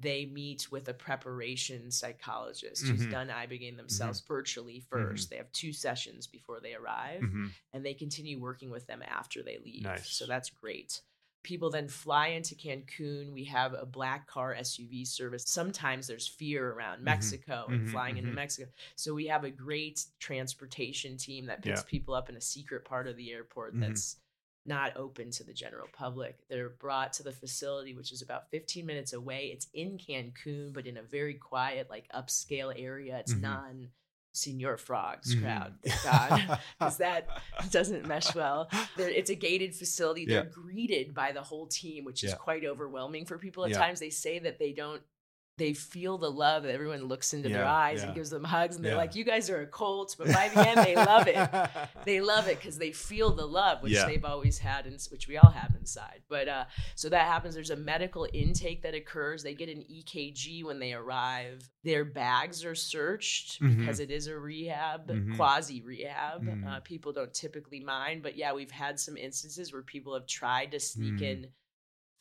[0.00, 3.10] They meet with a preparation psychologist who's Mhm.
[3.10, 7.52] done ibogaine themselves virtually 1st They have two sessions before they arrive, Mhm.
[7.72, 9.82] and they continue working with them after they leave.
[9.84, 10.10] Nice.
[10.10, 11.02] So that's great.
[11.44, 13.32] people then fly into Cancun.
[13.32, 15.42] We have a black car SUV service.
[15.44, 17.02] Sometimes there's fear around Mhm.
[17.02, 18.30] Mexico and Mhm, flying into.
[18.30, 18.70] Mexico.
[18.94, 21.88] So we have a great transportation team that picks Yeah.
[21.88, 24.20] people up in a secret part of the airport that's
[24.64, 26.38] not open to the general public.
[26.48, 29.46] They're brought to the facility, which is about 15 minutes away.
[29.52, 33.18] It's in Cancun, but in a very quiet, like upscale area.
[33.18, 33.40] It's Mhm.
[33.40, 33.88] non
[34.34, 35.42] Senor Frogs Mhm.
[35.42, 35.74] crowd.
[36.04, 36.60] God.
[36.78, 37.28] Because that
[37.70, 38.70] doesn't mesh well.
[38.96, 40.24] They're, it's a gated facility.
[40.24, 40.50] They're Yeah.
[40.50, 42.36] greeted by the whole team, which is Yeah.
[42.36, 43.64] quite overwhelming for people.
[43.64, 43.78] At Yeah.
[43.78, 45.02] times, they say that they don't.
[45.58, 46.62] They feel the love.
[46.62, 48.06] that Everyone looks into their eyes yeah.
[48.06, 50.66] and gives them hugs, and they're like, "You guys are a cult," but by the
[50.68, 51.36] end, they love it.
[52.04, 54.06] They love it because they feel the love, which Yeah.
[54.06, 56.22] they've always had, and which we all have inside.
[56.28, 56.64] But uh,
[56.96, 57.54] so that happens.
[57.54, 59.42] There's a medical intake that occurs.
[59.42, 61.68] They get an EKG when they arrive.
[61.84, 63.78] Their bags are searched Mhm.
[63.78, 65.36] because it is a rehab, Mhm.
[65.36, 66.42] quasi rehab.
[66.44, 66.66] Mhm.
[66.66, 70.72] Uh, people don't typically mind, but yeah, we've had some instances where people have tried
[70.72, 71.22] to sneak Mm.
[71.22, 71.46] in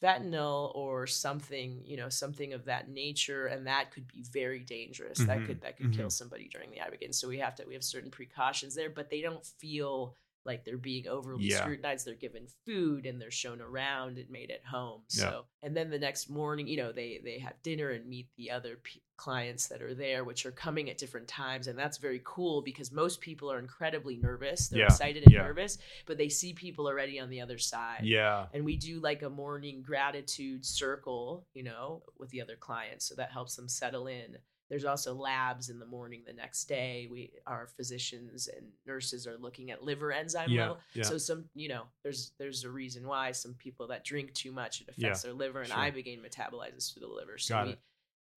[0.02, 5.26] fentanyl or something, you know, something of that nature, and that could be very dangerous.
[5.26, 5.46] That Mhm.
[5.46, 6.12] could that could kill Mhm.
[6.12, 7.14] somebody during the ibogaine.
[7.14, 10.78] So we have to we have certain precautions there, but they don't feel like they're
[10.78, 11.62] being overly Yeah.
[11.62, 12.06] scrutinized.
[12.08, 15.02] They're given food and they're shown around and made at home.
[15.12, 15.30] Yeah.
[15.30, 18.52] So and then the next morning, you know, they they have dinner and meet the
[18.52, 22.20] other p- clients that are there, which are coming at different times, and that's very
[22.24, 24.68] cool because most people are incredibly nervous.
[24.70, 24.86] They're Yeah.
[24.86, 25.44] excited and Yeah.
[25.44, 25.78] nervous,
[26.08, 28.48] but they see people already on the other side yeah.
[28.54, 33.14] and we do like a morning gratitude circle you know with the other clients so
[33.16, 34.38] that helps them settle in
[34.72, 39.38] there's also labs in the morning the next day we our physicians and nurses are
[39.38, 40.62] looking at liver enzyme Yeah.
[40.62, 41.04] level Yeah.
[41.04, 44.80] so some you know there's there's a reason why some people that drink too much
[44.82, 45.78] it affects Yeah, their liver and sure.
[45.78, 47.80] ibogaine metabolizes through the liver so Got we, it.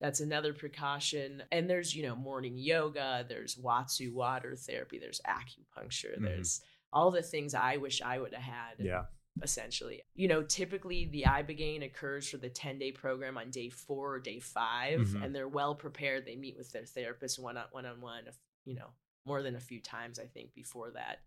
[0.01, 6.19] that's another precaution and there's you know morning yoga there's watsu water therapy there's acupuncture
[6.19, 6.23] Mhm.
[6.25, 9.03] there's all the things i wish i would have had yeah.
[9.41, 10.01] Essentially.
[10.13, 14.19] You know, typically the ibogaine occurs for the 10 day program on day four or
[14.19, 15.23] day 5 Mhm.
[15.23, 16.25] and they're well prepared.
[16.25, 18.25] They meet with their therapist one on one on one,
[18.63, 18.93] you know,
[19.25, 21.23] more than a few times, I think, before that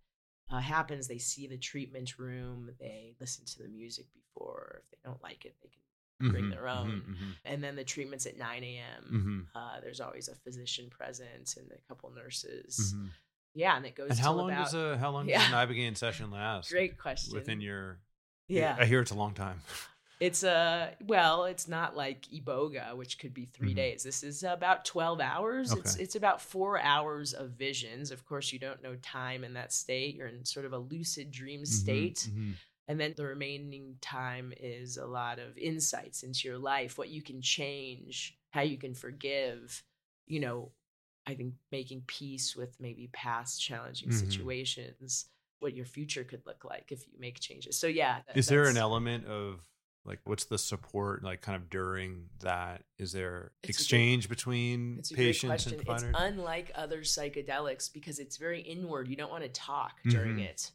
[0.51, 1.09] uh, happens.
[1.09, 4.83] They see the treatment room, they listen to the music before.
[4.85, 5.83] If they don't like it, they can.
[6.33, 6.91] Bring Mhm, their own.
[7.03, 7.37] mhm, mhm.
[7.45, 9.49] And then the treatment's at 9 a.m.
[9.55, 9.57] Mhm.
[9.57, 12.93] Uh, there's always a physician present and a couple nurses.
[13.59, 14.11] Yeah, and it goes.
[14.11, 15.39] And how long about, does a how long Yeah.
[15.39, 16.71] does an ibogaine session last?
[16.71, 17.35] Great question.
[17.35, 17.99] Within your
[18.47, 19.61] yeah, I hear it's a long time.
[20.21, 23.77] It's a well, it's not like iboga, which could be 3 Mhm.
[23.77, 24.03] days.
[24.03, 25.71] This is about twelve hours.
[25.73, 26.03] It's Okay.
[26.03, 28.11] it's about four hours of visions.
[28.11, 30.17] Of course, you don't know time in that state.
[30.17, 32.55] You're in sort of a lucid dream Mhm, state, mhm.
[32.89, 37.23] and then the remaining time is a lot of insights into your life, what you
[37.23, 39.85] can change, how you can forgive.
[40.27, 40.73] You know,
[41.29, 44.15] I think making peace with maybe past challenging Mhm.
[44.15, 45.27] situations,
[45.61, 47.79] what your future could look like if you make changes.
[47.79, 49.61] So yeah, that- Is there an element of
[50.05, 52.85] like what's the support like kind of during that?
[52.97, 57.03] Is there It's a good- exchange between It's a great patients and It's unlike other
[57.03, 59.09] psychedelics because it's very inward.
[59.09, 60.45] You don't want to talk during Mhm.
[60.47, 60.73] it.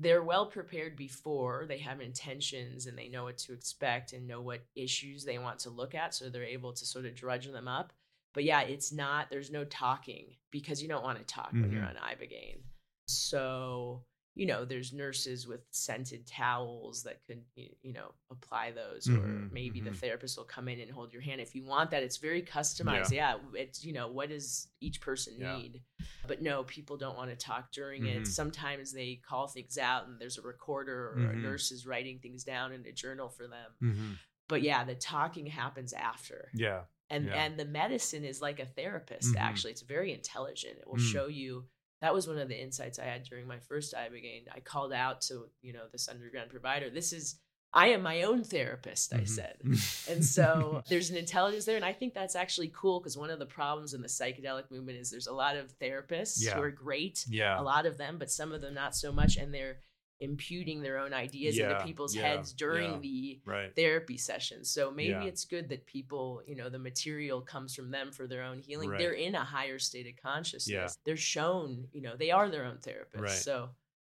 [0.00, 4.40] They're well prepared before, they have intentions and they know what to expect and know
[4.40, 6.14] what issues they want to look at.
[6.14, 7.92] So they're able to sort of drudge them up.
[8.34, 11.82] But yeah, it's not, there's no talking because you don't want to talk when you're
[11.82, 11.90] Mhm.
[11.90, 12.62] on Ibogaine.
[13.06, 19.12] So, you know, there's nurses with scented towels that could, you know, apply those, or
[19.12, 19.96] Mhm, maybe the mhm.
[19.96, 22.02] therapist will come in and hold your hand if you want that.
[22.02, 23.12] It's very customized.
[23.12, 25.56] Yeah, it's you know, what does each person Yeah.
[25.56, 25.84] need?
[26.26, 28.26] But no, people don't want to talk during it.
[28.26, 31.42] Sometimes they call things out, and there's a recorder or a Mhm.
[31.42, 34.18] nurse is writing things down in a journal for them.
[34.48, 36.86] But yeah, the talking happens after Yeah.
[37.10, 37.34] And Yeah.
[37.44, 39.40] and the medicine is like a therapist Mhm.
[39.40, 41.12] actually it's very intelligent it will Mm.
[41.12, 41.68] show you
[42.00, 45.20] that was one of the insights i had during my first ibogaine i called out
[45.22, 47.38] to you know this underground provider this is
[47.72, 49.28] i am my own therapist i Mhm.
[49.28, 49.56] said
[50.12, 53.38] and so there's an intelligence there and i think that's actually cool because one of
[53.38, 56.54] the problems in the psychedelic movement is there's a lot of therapists Yeah.
[56.54, 57.60] who are great yeah.
[57.60, 59.78] a lot of them but some of them not so much and they're
[60.20, 62.98] imputing their own ideas Yeah, into people's yeah, heads during yeah.
[63.00, 63.74] the Right.
[63.74, 64.70] therapy sessions.
[64.70, 68.42] So maybe it's good that people, you know, the material comes from them for their
[68.42, 68.90] own healing.
[68.90, 68.98] Right.
[68.98, 70.96] They're in a higher state of consciousness.
[71.04, 73.22] They're shown, you know, they are their own therapist.
[73.22, 73.30] Right.
[73.32, 73.70] So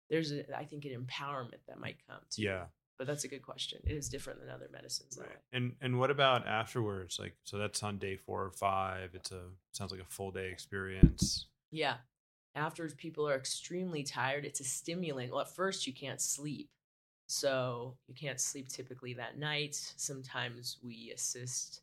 [0.08, 2.42] there's, a, I think, an empowerment that might come to.
[2.42, 2.64] Yeah.
[2.98, 3.80] But that's a good question.
[3.84, 5.16] It is different than other medicines.
[5.18, 5.28] Right.
[5.54, 7.18] And and what about afterwards?
[7.18, 9.14] Like so that's on day four or five.
[9.14, 9.40] It's a
[9.72, 11.46] sounds like a full day experience.
[11.70, 11.94] Yeah.
[12.54, 14.44] Afterwards, people are extremely tired.
[14.44, 15.30] It's a stimulant.
[15.30, 16.68] Well, at first, you can't sleep.
[17.26, 19.76] So you can't sleep typically that night.
[19.96, 21.82] Sometimes we assist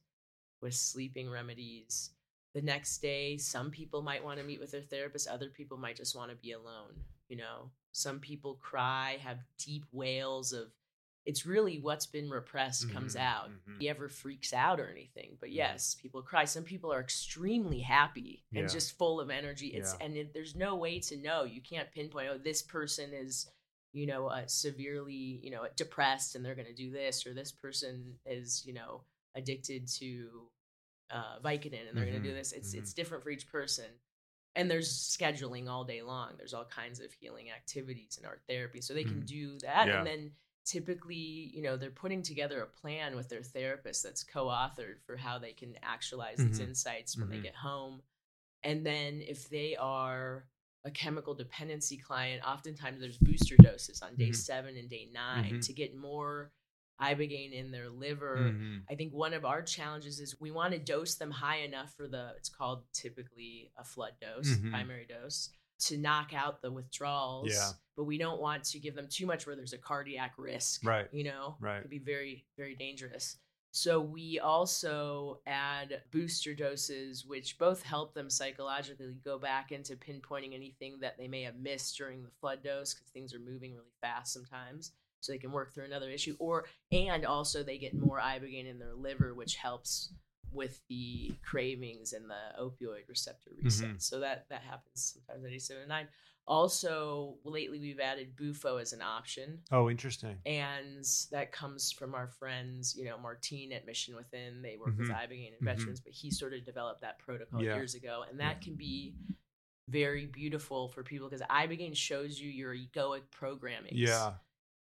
[0.62, 2.12] with sleeping remedies.
[2.54, 5.96] The next day, some people might want to meet with their therapist, other people might
[5.96, 6.96] just want to be alone.
[7.30, 10.72] You know, some people cry, have deep wails of
[11.28, 13.50] it's really what's been repressed comes Mhm, out.
[13.52, 13.78] mhm.
[13.80, 15.38] He ever freaks out or anything.
[15.42, 16.46] But yes, people cry.
[16.46, 18.62] Some people are extremely happy Yeah.
[18.62, 19.68] and just full of energy.
[19.68, 20.06] It's Yeah.
[20.06, 21.44] and it, there's no way to know.
[21.44, 22.30] You can't pinpoint.
[22.30, 23.52] Oh, this person is,
[23.92, 27.52] you know, uh, severely, you know, depressed, and they're going to do this, or this
[27.52, 29.04] person is, you know,
[29.36, 30.50] addicted to
[31.10, 32.52] uh, Vicodin, and they're going to do this.
[32.52, 33.86] It's it's different for each person.
[34.56, 36.36] And there's scheduling all day long.
[36.38, 39.26] There's all kinds of healing activities and art therapy, so they can Mhm.
[39.28, 39.88] do that.
[39.88, 39.98] Yeah.
[40.00, 40.36] And then
[40.68, 41.16] typically,
[41.54, 45.54] you know, they're putting together a plan with their therapist that's co-authored for how they
[45.54, 46.68] can actualize these Mhm.
[46.70, 47.44] insights when they Mhm.
[47.44, 48.02] get home.
[48.64, 50.46] And then if they are
[50.84, 54.36] a chemical dependency client, oftentimes there's booster doses on day Mhm.
[54.36, 55.62] seven and day 9 Mhm.
[55.66, 56.52] to get more
[57.02, 58.38] ibogaine in their liver.
[58.38, 58.84] Mhm.
[58.90, 62.08] I think one of our challenges is we want to dose them high enough for
[62.08, 64.72] the it's called typically a flood dose, Mhm.
[64.72, 65.50] primary dose,
[65.80, 67.50] to knock out the withdrawals.
[67.52, 67.70] Yeah.
[67.96, 70.86] But we don't want to give them too much where there's a cardiac risk.
[70.86, 71.08] Right.
[71.12, 71.56] You know?
[71.60, 71.78] Right.
[71.78, 73.38] It could be very, very dangerous.
[73.72, 80.56] So we also add booster doses, which both help them psychologically go back into pinpointing
[80.56, 83.94] anything that they may have missed during the flood dose because things are moving really
[84.02, 84.94] fast sometimes.
[85.20, 88.78] So they can work through another issue, or and also they get more ibogaine in
[88.78, 90.14] their liver, which helps
[90.52, 93.90] with the cravings and the opioid receptor reset.
[93.96, 94.02] Mhm.
[94.02, 96.08] So that that happens sometimes at 87 and 9.
[96.50, 100.40] Also, lately we've added Bufo as an option Oh, interesting.
[100.46, 104.62] and that comes from our friends, you know, Martín at Mission Within.
[104.62, 105.16] They work with Mhm.
[105.28, 105.66] Ibogaine and Mhm.
[105.76, 107.76] veterans, but he sort of developed that protocol Yeah.
[107.76, 109.14] years ago, and that can be
[109.90, 114.38] very beautiful for people because Ibogaine shows you your egoic programming, Yeah.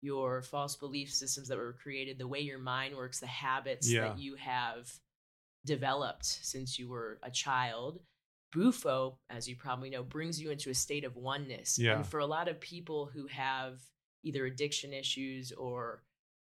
[0.00, 4.08] your false belief systems that were created, the way your mind works, the habits Yeah.
[4.08, 4.98] that you have
[5.64, 8.00] developed since you were a child.
[8.52, 11.78] Bufo, as you probably know, brings you into a state of oneness.
[11.78, 11.96] Yeah.
[11.96, 13.80] And for a lot of people who have
[14.24, 16.02] either addiction issues or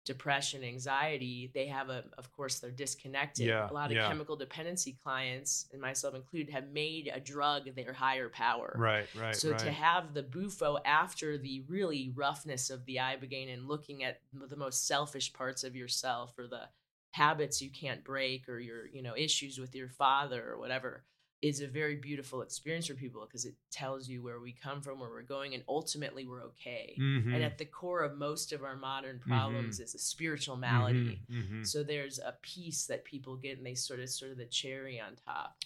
[0.05, 3.45] depression, anxiety, they have a, of course, they're disconnected.
[3.45, 4.07] Yeah, A lot of yeah.
[4.07, 8.75] chemical dependency clients, and myself included, have made a drug their higher power.
[8.77, 9.05] Right.
[9.19, 9.35] Right.
[9.35, 9.59] So right.
[9.59, 14.57] to have the bufo after the really roughness of the ibogaine and looking at the
[14.57, 16.63] most selfish parts of yourself or the
[17.11, 21.03] habits you can't break or your you know issues with your father or whatever
[21.41, 24.99] is a very beautiful experience for people because it tells you where we come from,
[24.99, 26.95] where we're going, and ultimately we're okay.
[26.99, 27.33] Mhm.
[27.33, 29.83] And at the core of most of our modern problems Mm-hmm.
[29.83, 31.19] is a spiritual malady.
[31.31, 31.67] Mhm, mhm.
[31.67, 34.99] So there's a piece that people get, and they sort of sort of the cherry
[34.99, 35.57] on top.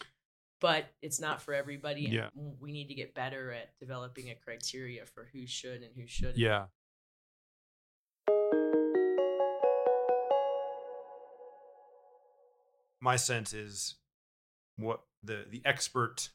[0.62, 2.30] But it's not for everybody, and Yeah.
[2.34, 6.38] we need to get better at developing a criteria for who should and who shouldn't.
[6.38, 6.68] Yeah.
[13.06, 13.96] My sense is
[14.78, 16.30] what the the expert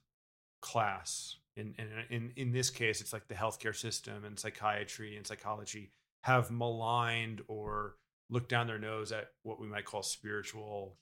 [0.63, 1.75] class in
[2.11, 5.91] in in this case it's like the healthcare system and psychiatry and psychology
[6.23, 7.97] have maligned or
[8.29, 10.97] looked down their nose at what we might call spiritual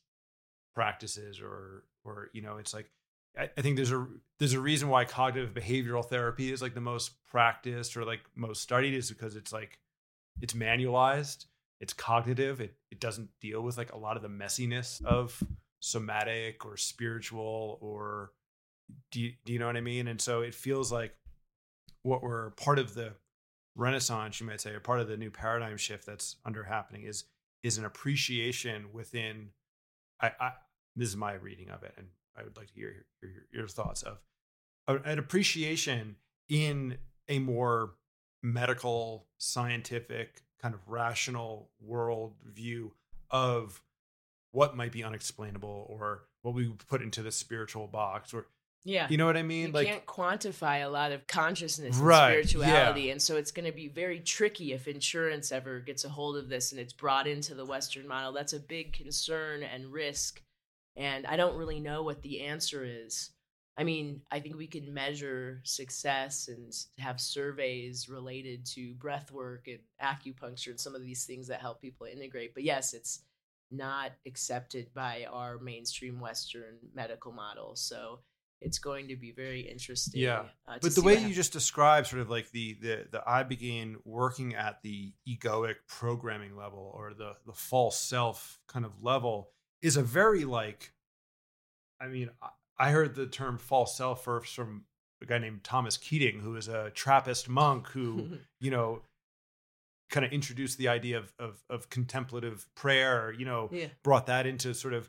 [0.75, 2.91] practices or or you know it's like
[3.39, 4.07] I, I think there's a
[4.39, 8.63] there's a reason why cognitive behavioral therapy is like the most practiced or like most
[8.63, 9.79] studied is because it's like
[10.41, 11.45] it's manualized
[11.81, 15.43] it's cognitive it it doesn't deal with like a lot of the messiness of
[15.81, 18.33] somatic or spiritual or
[19.11, 20.09] do you, do you know what i mean?
[20.09, 21.15] And so it feels like
[22.03, 23.13] what we're part of the
[23.77, 27.25] renaissance you might say or part of the new paradigm shift that's under happening is
[27.63, 29.51] is an appreciation within
[30.21, 30.53] i, I
[30.97, 33.69] this is my reading of it and i would like to hear your, your, your
[33.69, 34.19] thoughts of
[34.89, 36.17] uh, an appreciation
[36.49, 36.99] in
[37.29, 37.95] a more
[38.43, 42.93] medical scientific kind of rational world view
[43.31, 43.81] of
[44.53, 48.47] what might be unexplainable or what we put into the spiritual box or
[48.85, 49.07] Yeah.
[49.11, 49.73] you know what i mean?
[49.73, 53.51] Like you like can't quantify a lot of consciousness and Right, spirituality and so it's
[53.51, 56.93] going to be very tricky if insurance ever gets a hold of this and it's
[56.93, 58.33] brought into the western model.
[58.33, 60.41] That's a big concern and risk
[60.97, 63.31] and i don't really know what the answer is
[63.79, 69.69] i mean i think we can measure success and have surveys related to breath work
[69.69, 73.23] and acupuncture and some of these things that help people integrate but yes it's
[73.71, 78.21] not accepted by our mainstream western medical model so
[78.61, 80.21] it's going to be very interesting.
[80.21, 80.45] Yeah.
[80.67, 83.97] uh, but the way you just described sort of like the the the i began
[84.05, 89.51] working at the egoic programming level or the the false self kind of level
[89.81, 90.93] is a very like
[92.01, 92.31] i mean
[92.79, 94.85] I- heard the term false self first from
[95.23, 99.03] a guy named thomas keating who is a trappist monk who you know
[100.11, 103.89] kind of introduced the idea of, of of contemplative prayer you know yeah.
[104.03, 105.09] brought that into sort of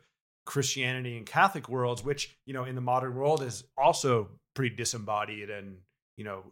[0.50, 5.52] Christianity and Catholic worlds, which you know in the modern world is also pretty disembodied
[5.52, 5.78] and
[6.18, 6.44] you know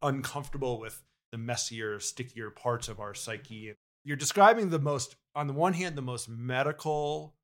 [0.00, 1.02] uncomfortable with
[1.32, 3.74] the messier, stickier parts of our psyche.
[4.04, 7.34] you're describing the most on the one hand the most medical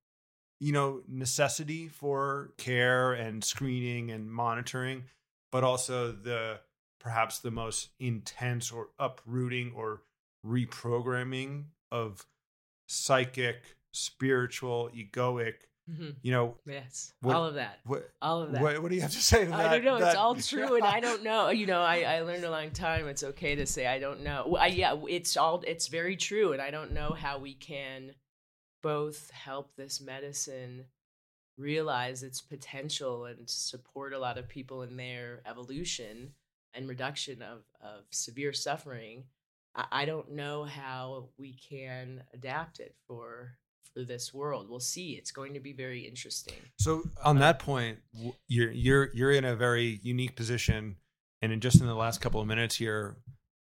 [0.61, 5.05] you know necessity for care and screening and monitoring
[5.53, 6.59] but also the
[7.01, 10.03] perhaps the most intense or uprooting or
[10.47, 12.27] reprogramming of
[12.89, 15.55] psychic spiritual egoic
[15.91, 16.17] Mhm.
[16.23, 18.61] you know Yes, What- all of that, what all of that.
[18.61, 19.99] what, what do you have to say to that I don't know.
[20.01, 21.51] that- it's all true, and I don't know.
[21.51, 23.07] You know, I, I learned a long time.
[23.07, 24.57] It's okay to say I don't know.
[24.57, 25.63] I, yeah, it's all.
[25.65, 28.15] It's very true, and I don't know how we can
[28.83, 30.85] both help this medicine
[31.59, 36.33] realize its potential and support a lot of people in their evolution
[36.75, 39.25] and reduction of of severe suffering.
[39.75, 43.57] I, I don't know how we can adapt it for
[43.95, 44.69] for this world.
[44.69, 45.13] We'll see.
[45.13, 46.55] It's going to be very interesting.
[46.79, 47.99] So on uh, that point,
[48.47, 50.97] you're you're you're in a very unique position,
[51.41, 53.17] and in just in the last couple of minutes here,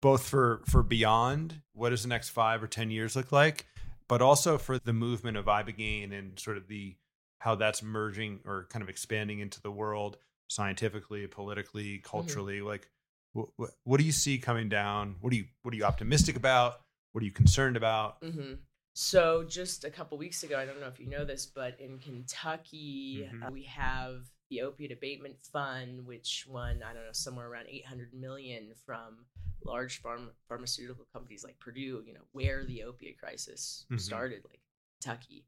[0.02, 3.66] both for for Beond what does the next five or ten years look like,
[4.08, 6.96] but also for the movement of ibogaine and sort of the
[7.40, 10.16] how that's merging or kind of expanding into the world
[10.50, 12.60] scientifically, politically, culturally.
[12.60, 12.88] Like,
[13.32, 15.16] what, do you see coming down?
[15.20, 16.80] What are you what are you optimistic about?
[17.12, 18.16] What are you concerned about?
[18.22, 18.54] hmm
[18.94, 21.98] So just a couple weeks ago, I don't know if you know this, but in
[21.98, 23.46] Kentucky, Mhm.
[23.46, 28.14] uh, we have the opiate abatement fund, which won I don't know somewhere around 800
[28.14, 29.26] million from
[29.64, 32.02] large farm pharmaceutical companies like Purdue.
[32.06, 34.00] You know where the opiate crisis Mhm.
[34.00, 34.60] started, like
[35.00, 35.44] Kentucky,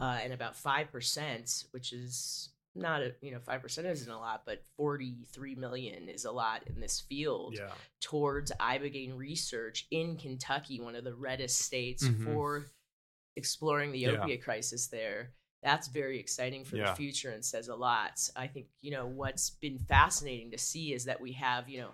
[0.00, 4.18] uh, and about five percent, which is not a you know five percent isn't a
[4.18, 7.74] lot, but 43 million is a lot in this field Yeah.
[8.00, 12.24] towards ibogaine research in Kentucky, one of the reddest states Mhm.
[12.24, 12.66] for
[13.36, 14.10] exploring the Yeah.
[14.22, 15.34] opiate crisis there.
[15.64, 16.90] That's very exciting for Yeah.
[16.90, 18.28] the future and says a lot.
[18.36, 21.90] I think, you know, what's been fascinating to see is that we have, you know,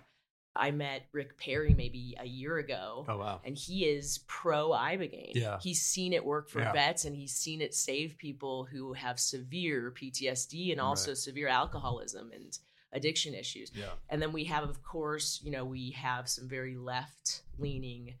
[0.53, 3.05] I met Rick Perry maybe a year ago.
[3.07, 3.39] Oh wow.
[3.45, 5.31] And he is pro ibogaine.
[5.33, 5.57] Yeah.
[5.61, 6.73] he's seen it work for Yeah.
[6.73, 10.85] vets, and he's seen it save people who have severe PTSD and Right.
[10.87, 12.59] also severe alcoholism and
[12.91, 13.71] addiction issues.
[13.73, 13.93] Yeah.
[14.09, 18.15] And then we have, of course, you know, we have some very left leaning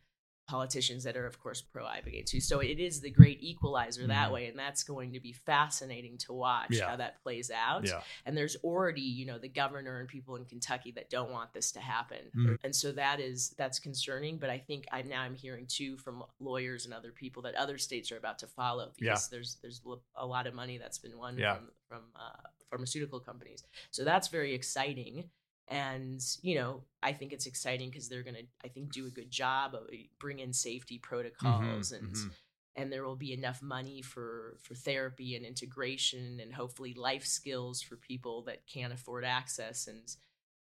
[0.51, 2.41] politicians that are, of course, pro ibogaine too.
[2.41, 4.33] So it is the great equalizer that Mhm.
[4.33, 4.47] way.
[4.47, 6.89] And that's going to be fascinating to watch Yeah.
[6.89, 7.87] how that plays out.
[7.87, 8.03] Yeah.
[8.25, 11.71] And there's already, you know, the governor and people in Kentucky that don't want this
[11.71, 12.29] to happen.
[12.35, 12.57] Mm.
[12.65, 14.37] And so that is that's concerning.
[14.39, 17.77] But I think I'm now I'm hearing too from lawyers and other people that other
[17.77, 19.11] states are about to follow Yeah.
[19.13, 19.81] because there's there's
[20.15, 21.55] a lot of money that's been won Yeah.
[21.55, 23.63] from from uh, pharmaceutical companies.
[23.91, 25.29] So that's very exciting.
[25.71, 29.11] And you know, I think it's exciting because they're going to, I think, do a
[29.11, 32.31] good job of eh, bring in safety protocols Mhm, and mhm.
[32.75, 37.81] and there will be enough money for for therapy and integration and hopefully life skills
[37.81, 40.15] for people that can't afford access and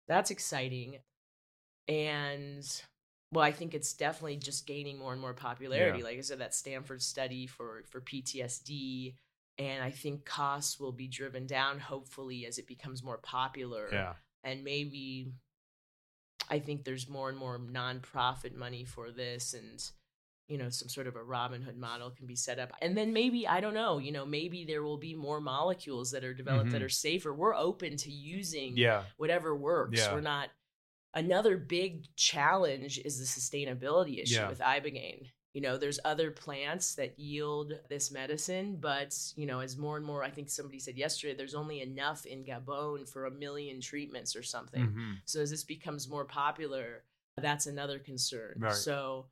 [0.09, 0.98] that's exciting
[1.88, 2.82] and
[3.32, 6.05] well i think it's definitely just gaining more and more popularity Yeah.
[6.05, 9.14] like i said that stanford study for for ptsd
[9.59, 14.14] and i think costs will be driven down hopefully as it becomes more popular Yeah.
[14.45, 15.32] And maybe
[16.49, 19.82] I think there's more and more nonprofit money for this and
[20.49, 23.12] you know some sort of a Robin Hood model can be set up and then
[23.12, 26.70] maybe I don't know you know maybe there will be more molecules that are developed
[26.72, 26.86] that Mhm.
[26.86, 29.05] are safer we're open to using Yeah.
[29.16, 30.12] whatever works Yeah.
[30.12, 30.51] we're not
[31.14, 34.49] another big challenge is the sustainability issue Yeah.
[34.49, 39.76] with ibogaine you know there's other plants that yield this medicine but you know as
[39.76, 43.30] more and more i think somebody said yesterday there's only enough in gabon for a
[43.30, 45.16] million treatments or something Mhm.
[45.24, 47.05] so as this becomes more popular
[47.36, 48.72] that's another concern Right.
[48.74, 49.26] so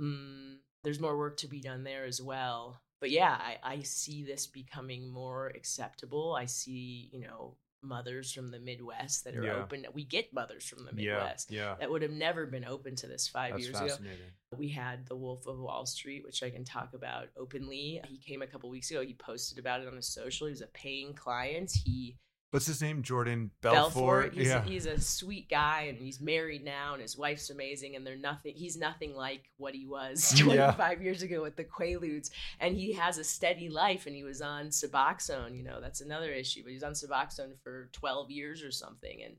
[0.00, 4.24] mm, there's more work to be done there as well but yeah I, I see
[4.24, 9.62] this becoming more acceptable i see you know mothers from the midwest that are Yeah.
[9.62, 9.86] open.
[9.92, 11.76] We get mothers from the midwest Yeah.
[11.80, 14.16] that would have never been open to this five That's years ago.
[14.56, 18.00] we had the wolf of wall street which i can talk about openly.
[18.06, 19.02] He came a couple weeks ago.
[19.04, 20.46] He posted about it on his social.
[20.46, 21.72] He was a paying client.
[21.84, 22.16] He
[22.52, 23.02] What's his name?
[23.02, 23.94] Jordan Belfort.
[23.94, 24.34] Belfort.
[24.34, 24.62] He's, yeah.
[24.62, 28.52] he's a sweet guy and he's married now and his wife's amazing and they're nothing
[28.54, 30.72] he's nothing like what he was Yeah.
[30.72, 32.28] 25 years ago with the Quaaludes
[32.60, 36.30] and he has a steady life and he was on Suboxone, you know, that's another
[36.30, 39.36] issue, but he's on Suboxone for 12 years or something and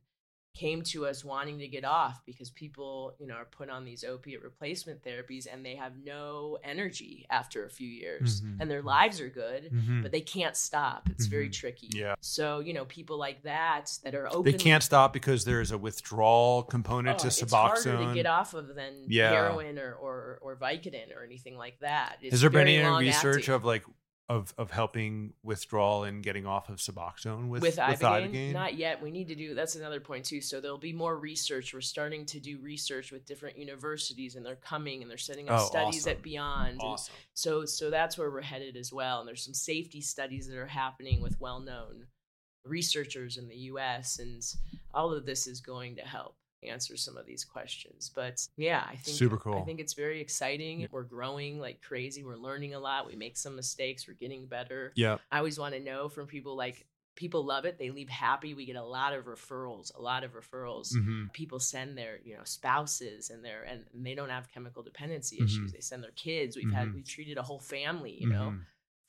[0.54, 4.04] came to us wanting to get off because people, you know, are put on these
[4.04, 8.58] opiate replacement therapies and they have no energy after a few years Mhm.
[8.62, 10.04] and their lives are good Mhm.
[10.04, 11.10] but they can't stop.
[11.10, 11.54] It's very Mhm.
[11.54, 11.90] tricky.
[11.92, 12.14] Yeah.
[12.22, 14.44] So you know, people like that that are open.
[14.52, 17.42] They can't stop because there is a withdrawal component to Suboxone.
[17.76, 19.32] It's harder to get off of than Yeah.
[19.32, 22.18] heroin or, or or Vicodin or anything like that.
[22.22, 23.56] It's Has there been any research acting.
[23.56, 23.84] of like
[24.30, 28.54] of of helping withdrawal and getting off of Suboxone with with, with ibogaine, ibogaine?
[28.54, 29.02] not yet.
[29.02, 30.40] We need to do that's another point too.
[30.40, 31.74] So there'll be more research.
[31.74, 35.60] We're starting to do research with different universities and they're coming and they're setting up
[35.62, 36.12] Oh, studies awesome.
[36.12, 36.70] at Beond.
[36.72, 37.14] And awesome.
[37.34, 39.20] so so that's where we're headed as well.
[39.20, 42.08] And there's some safety studies that are happening with well-known
[42.66, 44.42] researchers in the us and
[44.94, 48.96] all of this is going to help answer some of these questions but yeah i
[48.96, 49.58] think Super cool.
[49.58, 53.38] i think it's very exciting we're growing like crazy we're learning a lot we make
[53.38, 55.18] some mistakes we're getting better Yeah.
[55.32, 56.86] I always want to know from people like
[57.16, 57.78] people love it.
[57.78, 58.56] They leave happy.
[58.56, 60.92] We get a lot of referrals, a lot of referrals.
[60.94, 65.38] hmm People send their, you know, spouses and their and they don't have chemical dependency
[65.38, 65.46] Mhm.
[65.46, 65.72] issues.
[65.74, 66.56] They send their kids.
[66.56, 66.96] We've had Mhm.
[66.96, 68.58] we've treated a whole family, you know,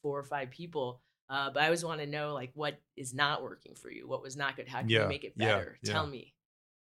[0.03, 1.01] four or five people.
[1.31, 4.21] Uh, but I always want to know like what is not working for you, what
[4.23, 5.79] was not good, how can Yeah, we make it better?
[5.83, 5.93] yeah.
[5.93, 6.34] Tell me.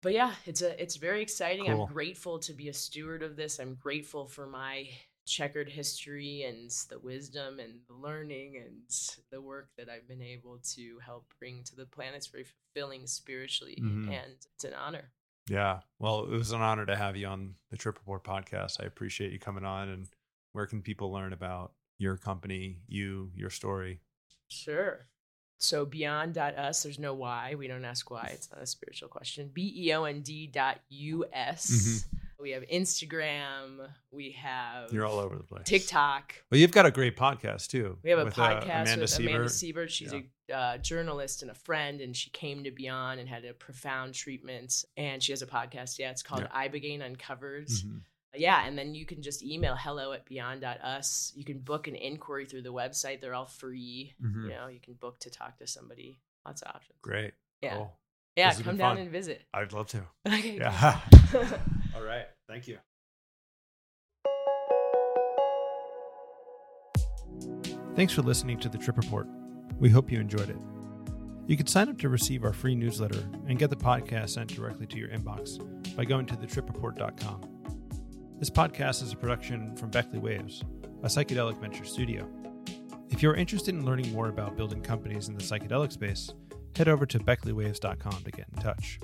[0.02, 1.66] But yeah, it's a it's very exciting.
[1.66, 1.86] Cool.
[1.86, 3.58] I'm grateful to be a steward of this.
[3.58, 4.88] I'm grateful for my
[5.26, 8.80] checkered history and the wisdom and the learning and
[9.30, 12.14] the work that I've been able to help bring to the planet.
[12.16, 14.08] It's very fulfilling spiritually Mhm.
[14.10, 15.12] and it's an honor.
[15.50, 15.80] Yeah.
[15.98, 18.82] Well, it was an honor to have you on the Trip Report podcast.
[18.82, 19.88] I appreciate you coming on.
[19.90, 20.08] And
[20.52, 24.00] where can people learn about your company, you, your story?
[24.48, 25.08] Sure.
[25.58, 27.54] So beond.us, there's no why.
[27.56, 28.30] We don't ask why.
[28.32, 29.50] It's not a spiritual question.
[29.52, 32.04] B E O N D dot US.
[32.40, 33.88] We have Instagram.
[34.12, 34.94] We have Mm-hmm.
[34.94, 35.64] You're all over the place.
[35.64, 36.34] TikTok.
[36.50, 37.98] Well, you've got a great podcast too.
[38.04, 39.50] We have a with, uh, podcast Amanda with Amanda Siebert.
[39.50, 39.90] Siebert.
[39.90, 43.52] She's a uh, journalist and a friend, and she came to Beond and had a
[43.52, 44.84] profound treatment.
[44.96, 45.98] And she has a podcast.
[45.98, 47.66] Yeah, it's called Ibogaine Uncovered.
[47.68, 48.00] Mhm.
[48.36, 51.32] Yeah, and then you can just email hello at beond.us.
[51.34, 53.20] You can book an inquiry through the website.
[53.20, 54.14] They're all free.
[54.22, 54.42] Mhm.
[54.44, 56.20] You know, you can book to talk to somebody.
[56.44, 56.98] Lots of options.
[57.02, 57.32] Great.
[57.62, 57.76] Yeah.
[57.76, 57.98] Cool.
[58.36, 59.02] Yeah, This come down fun.
[59.02, 59.44] and visit.
[59.54, 60.02] I'd love to.
[60.28, 60.56] Okay.
[60.58, 61.00] Yeah.
[61.96, 62.26] all right.
[62.48, 62.78] Thank you.
[67.96, 69.26] Thanks for listening to the Trip Report.
[69.78, 70.56] We hope you enjoyed it.
[71.46, 74.86] You can sign up to receive our free newsletter and get the podcast sent directly
[74.86, 75.58] to your inbox
[75.96, 77.57] by going to thetripreport.com.
[78.38, 80.62] This podcast is a production from Beckley Waves,
[81.02, 82.28] a psychedelic venture studio.
[83.10, 86.32] If you're interested in learning more about building companies in the psychedelic space,
[86.76, 89.00] head over to beckleywaves.com to get in touch.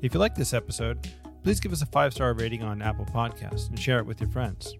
[0.00, 1.06] If you like this episode,
[1.42, 4.30] please give us a five star rating on Apple Podcasts and share it with your
[4.30, 4.74] friends.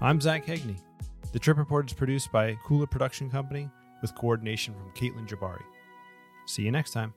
[0.00, 0.80] I'm Zach Haigney.
[1.32, 3.68] The Trip Report is produced by Cooler Production Company
[4.00, 5.64] with coordination from Caitlin Jabari.
[6.46, 7.12] See you next time.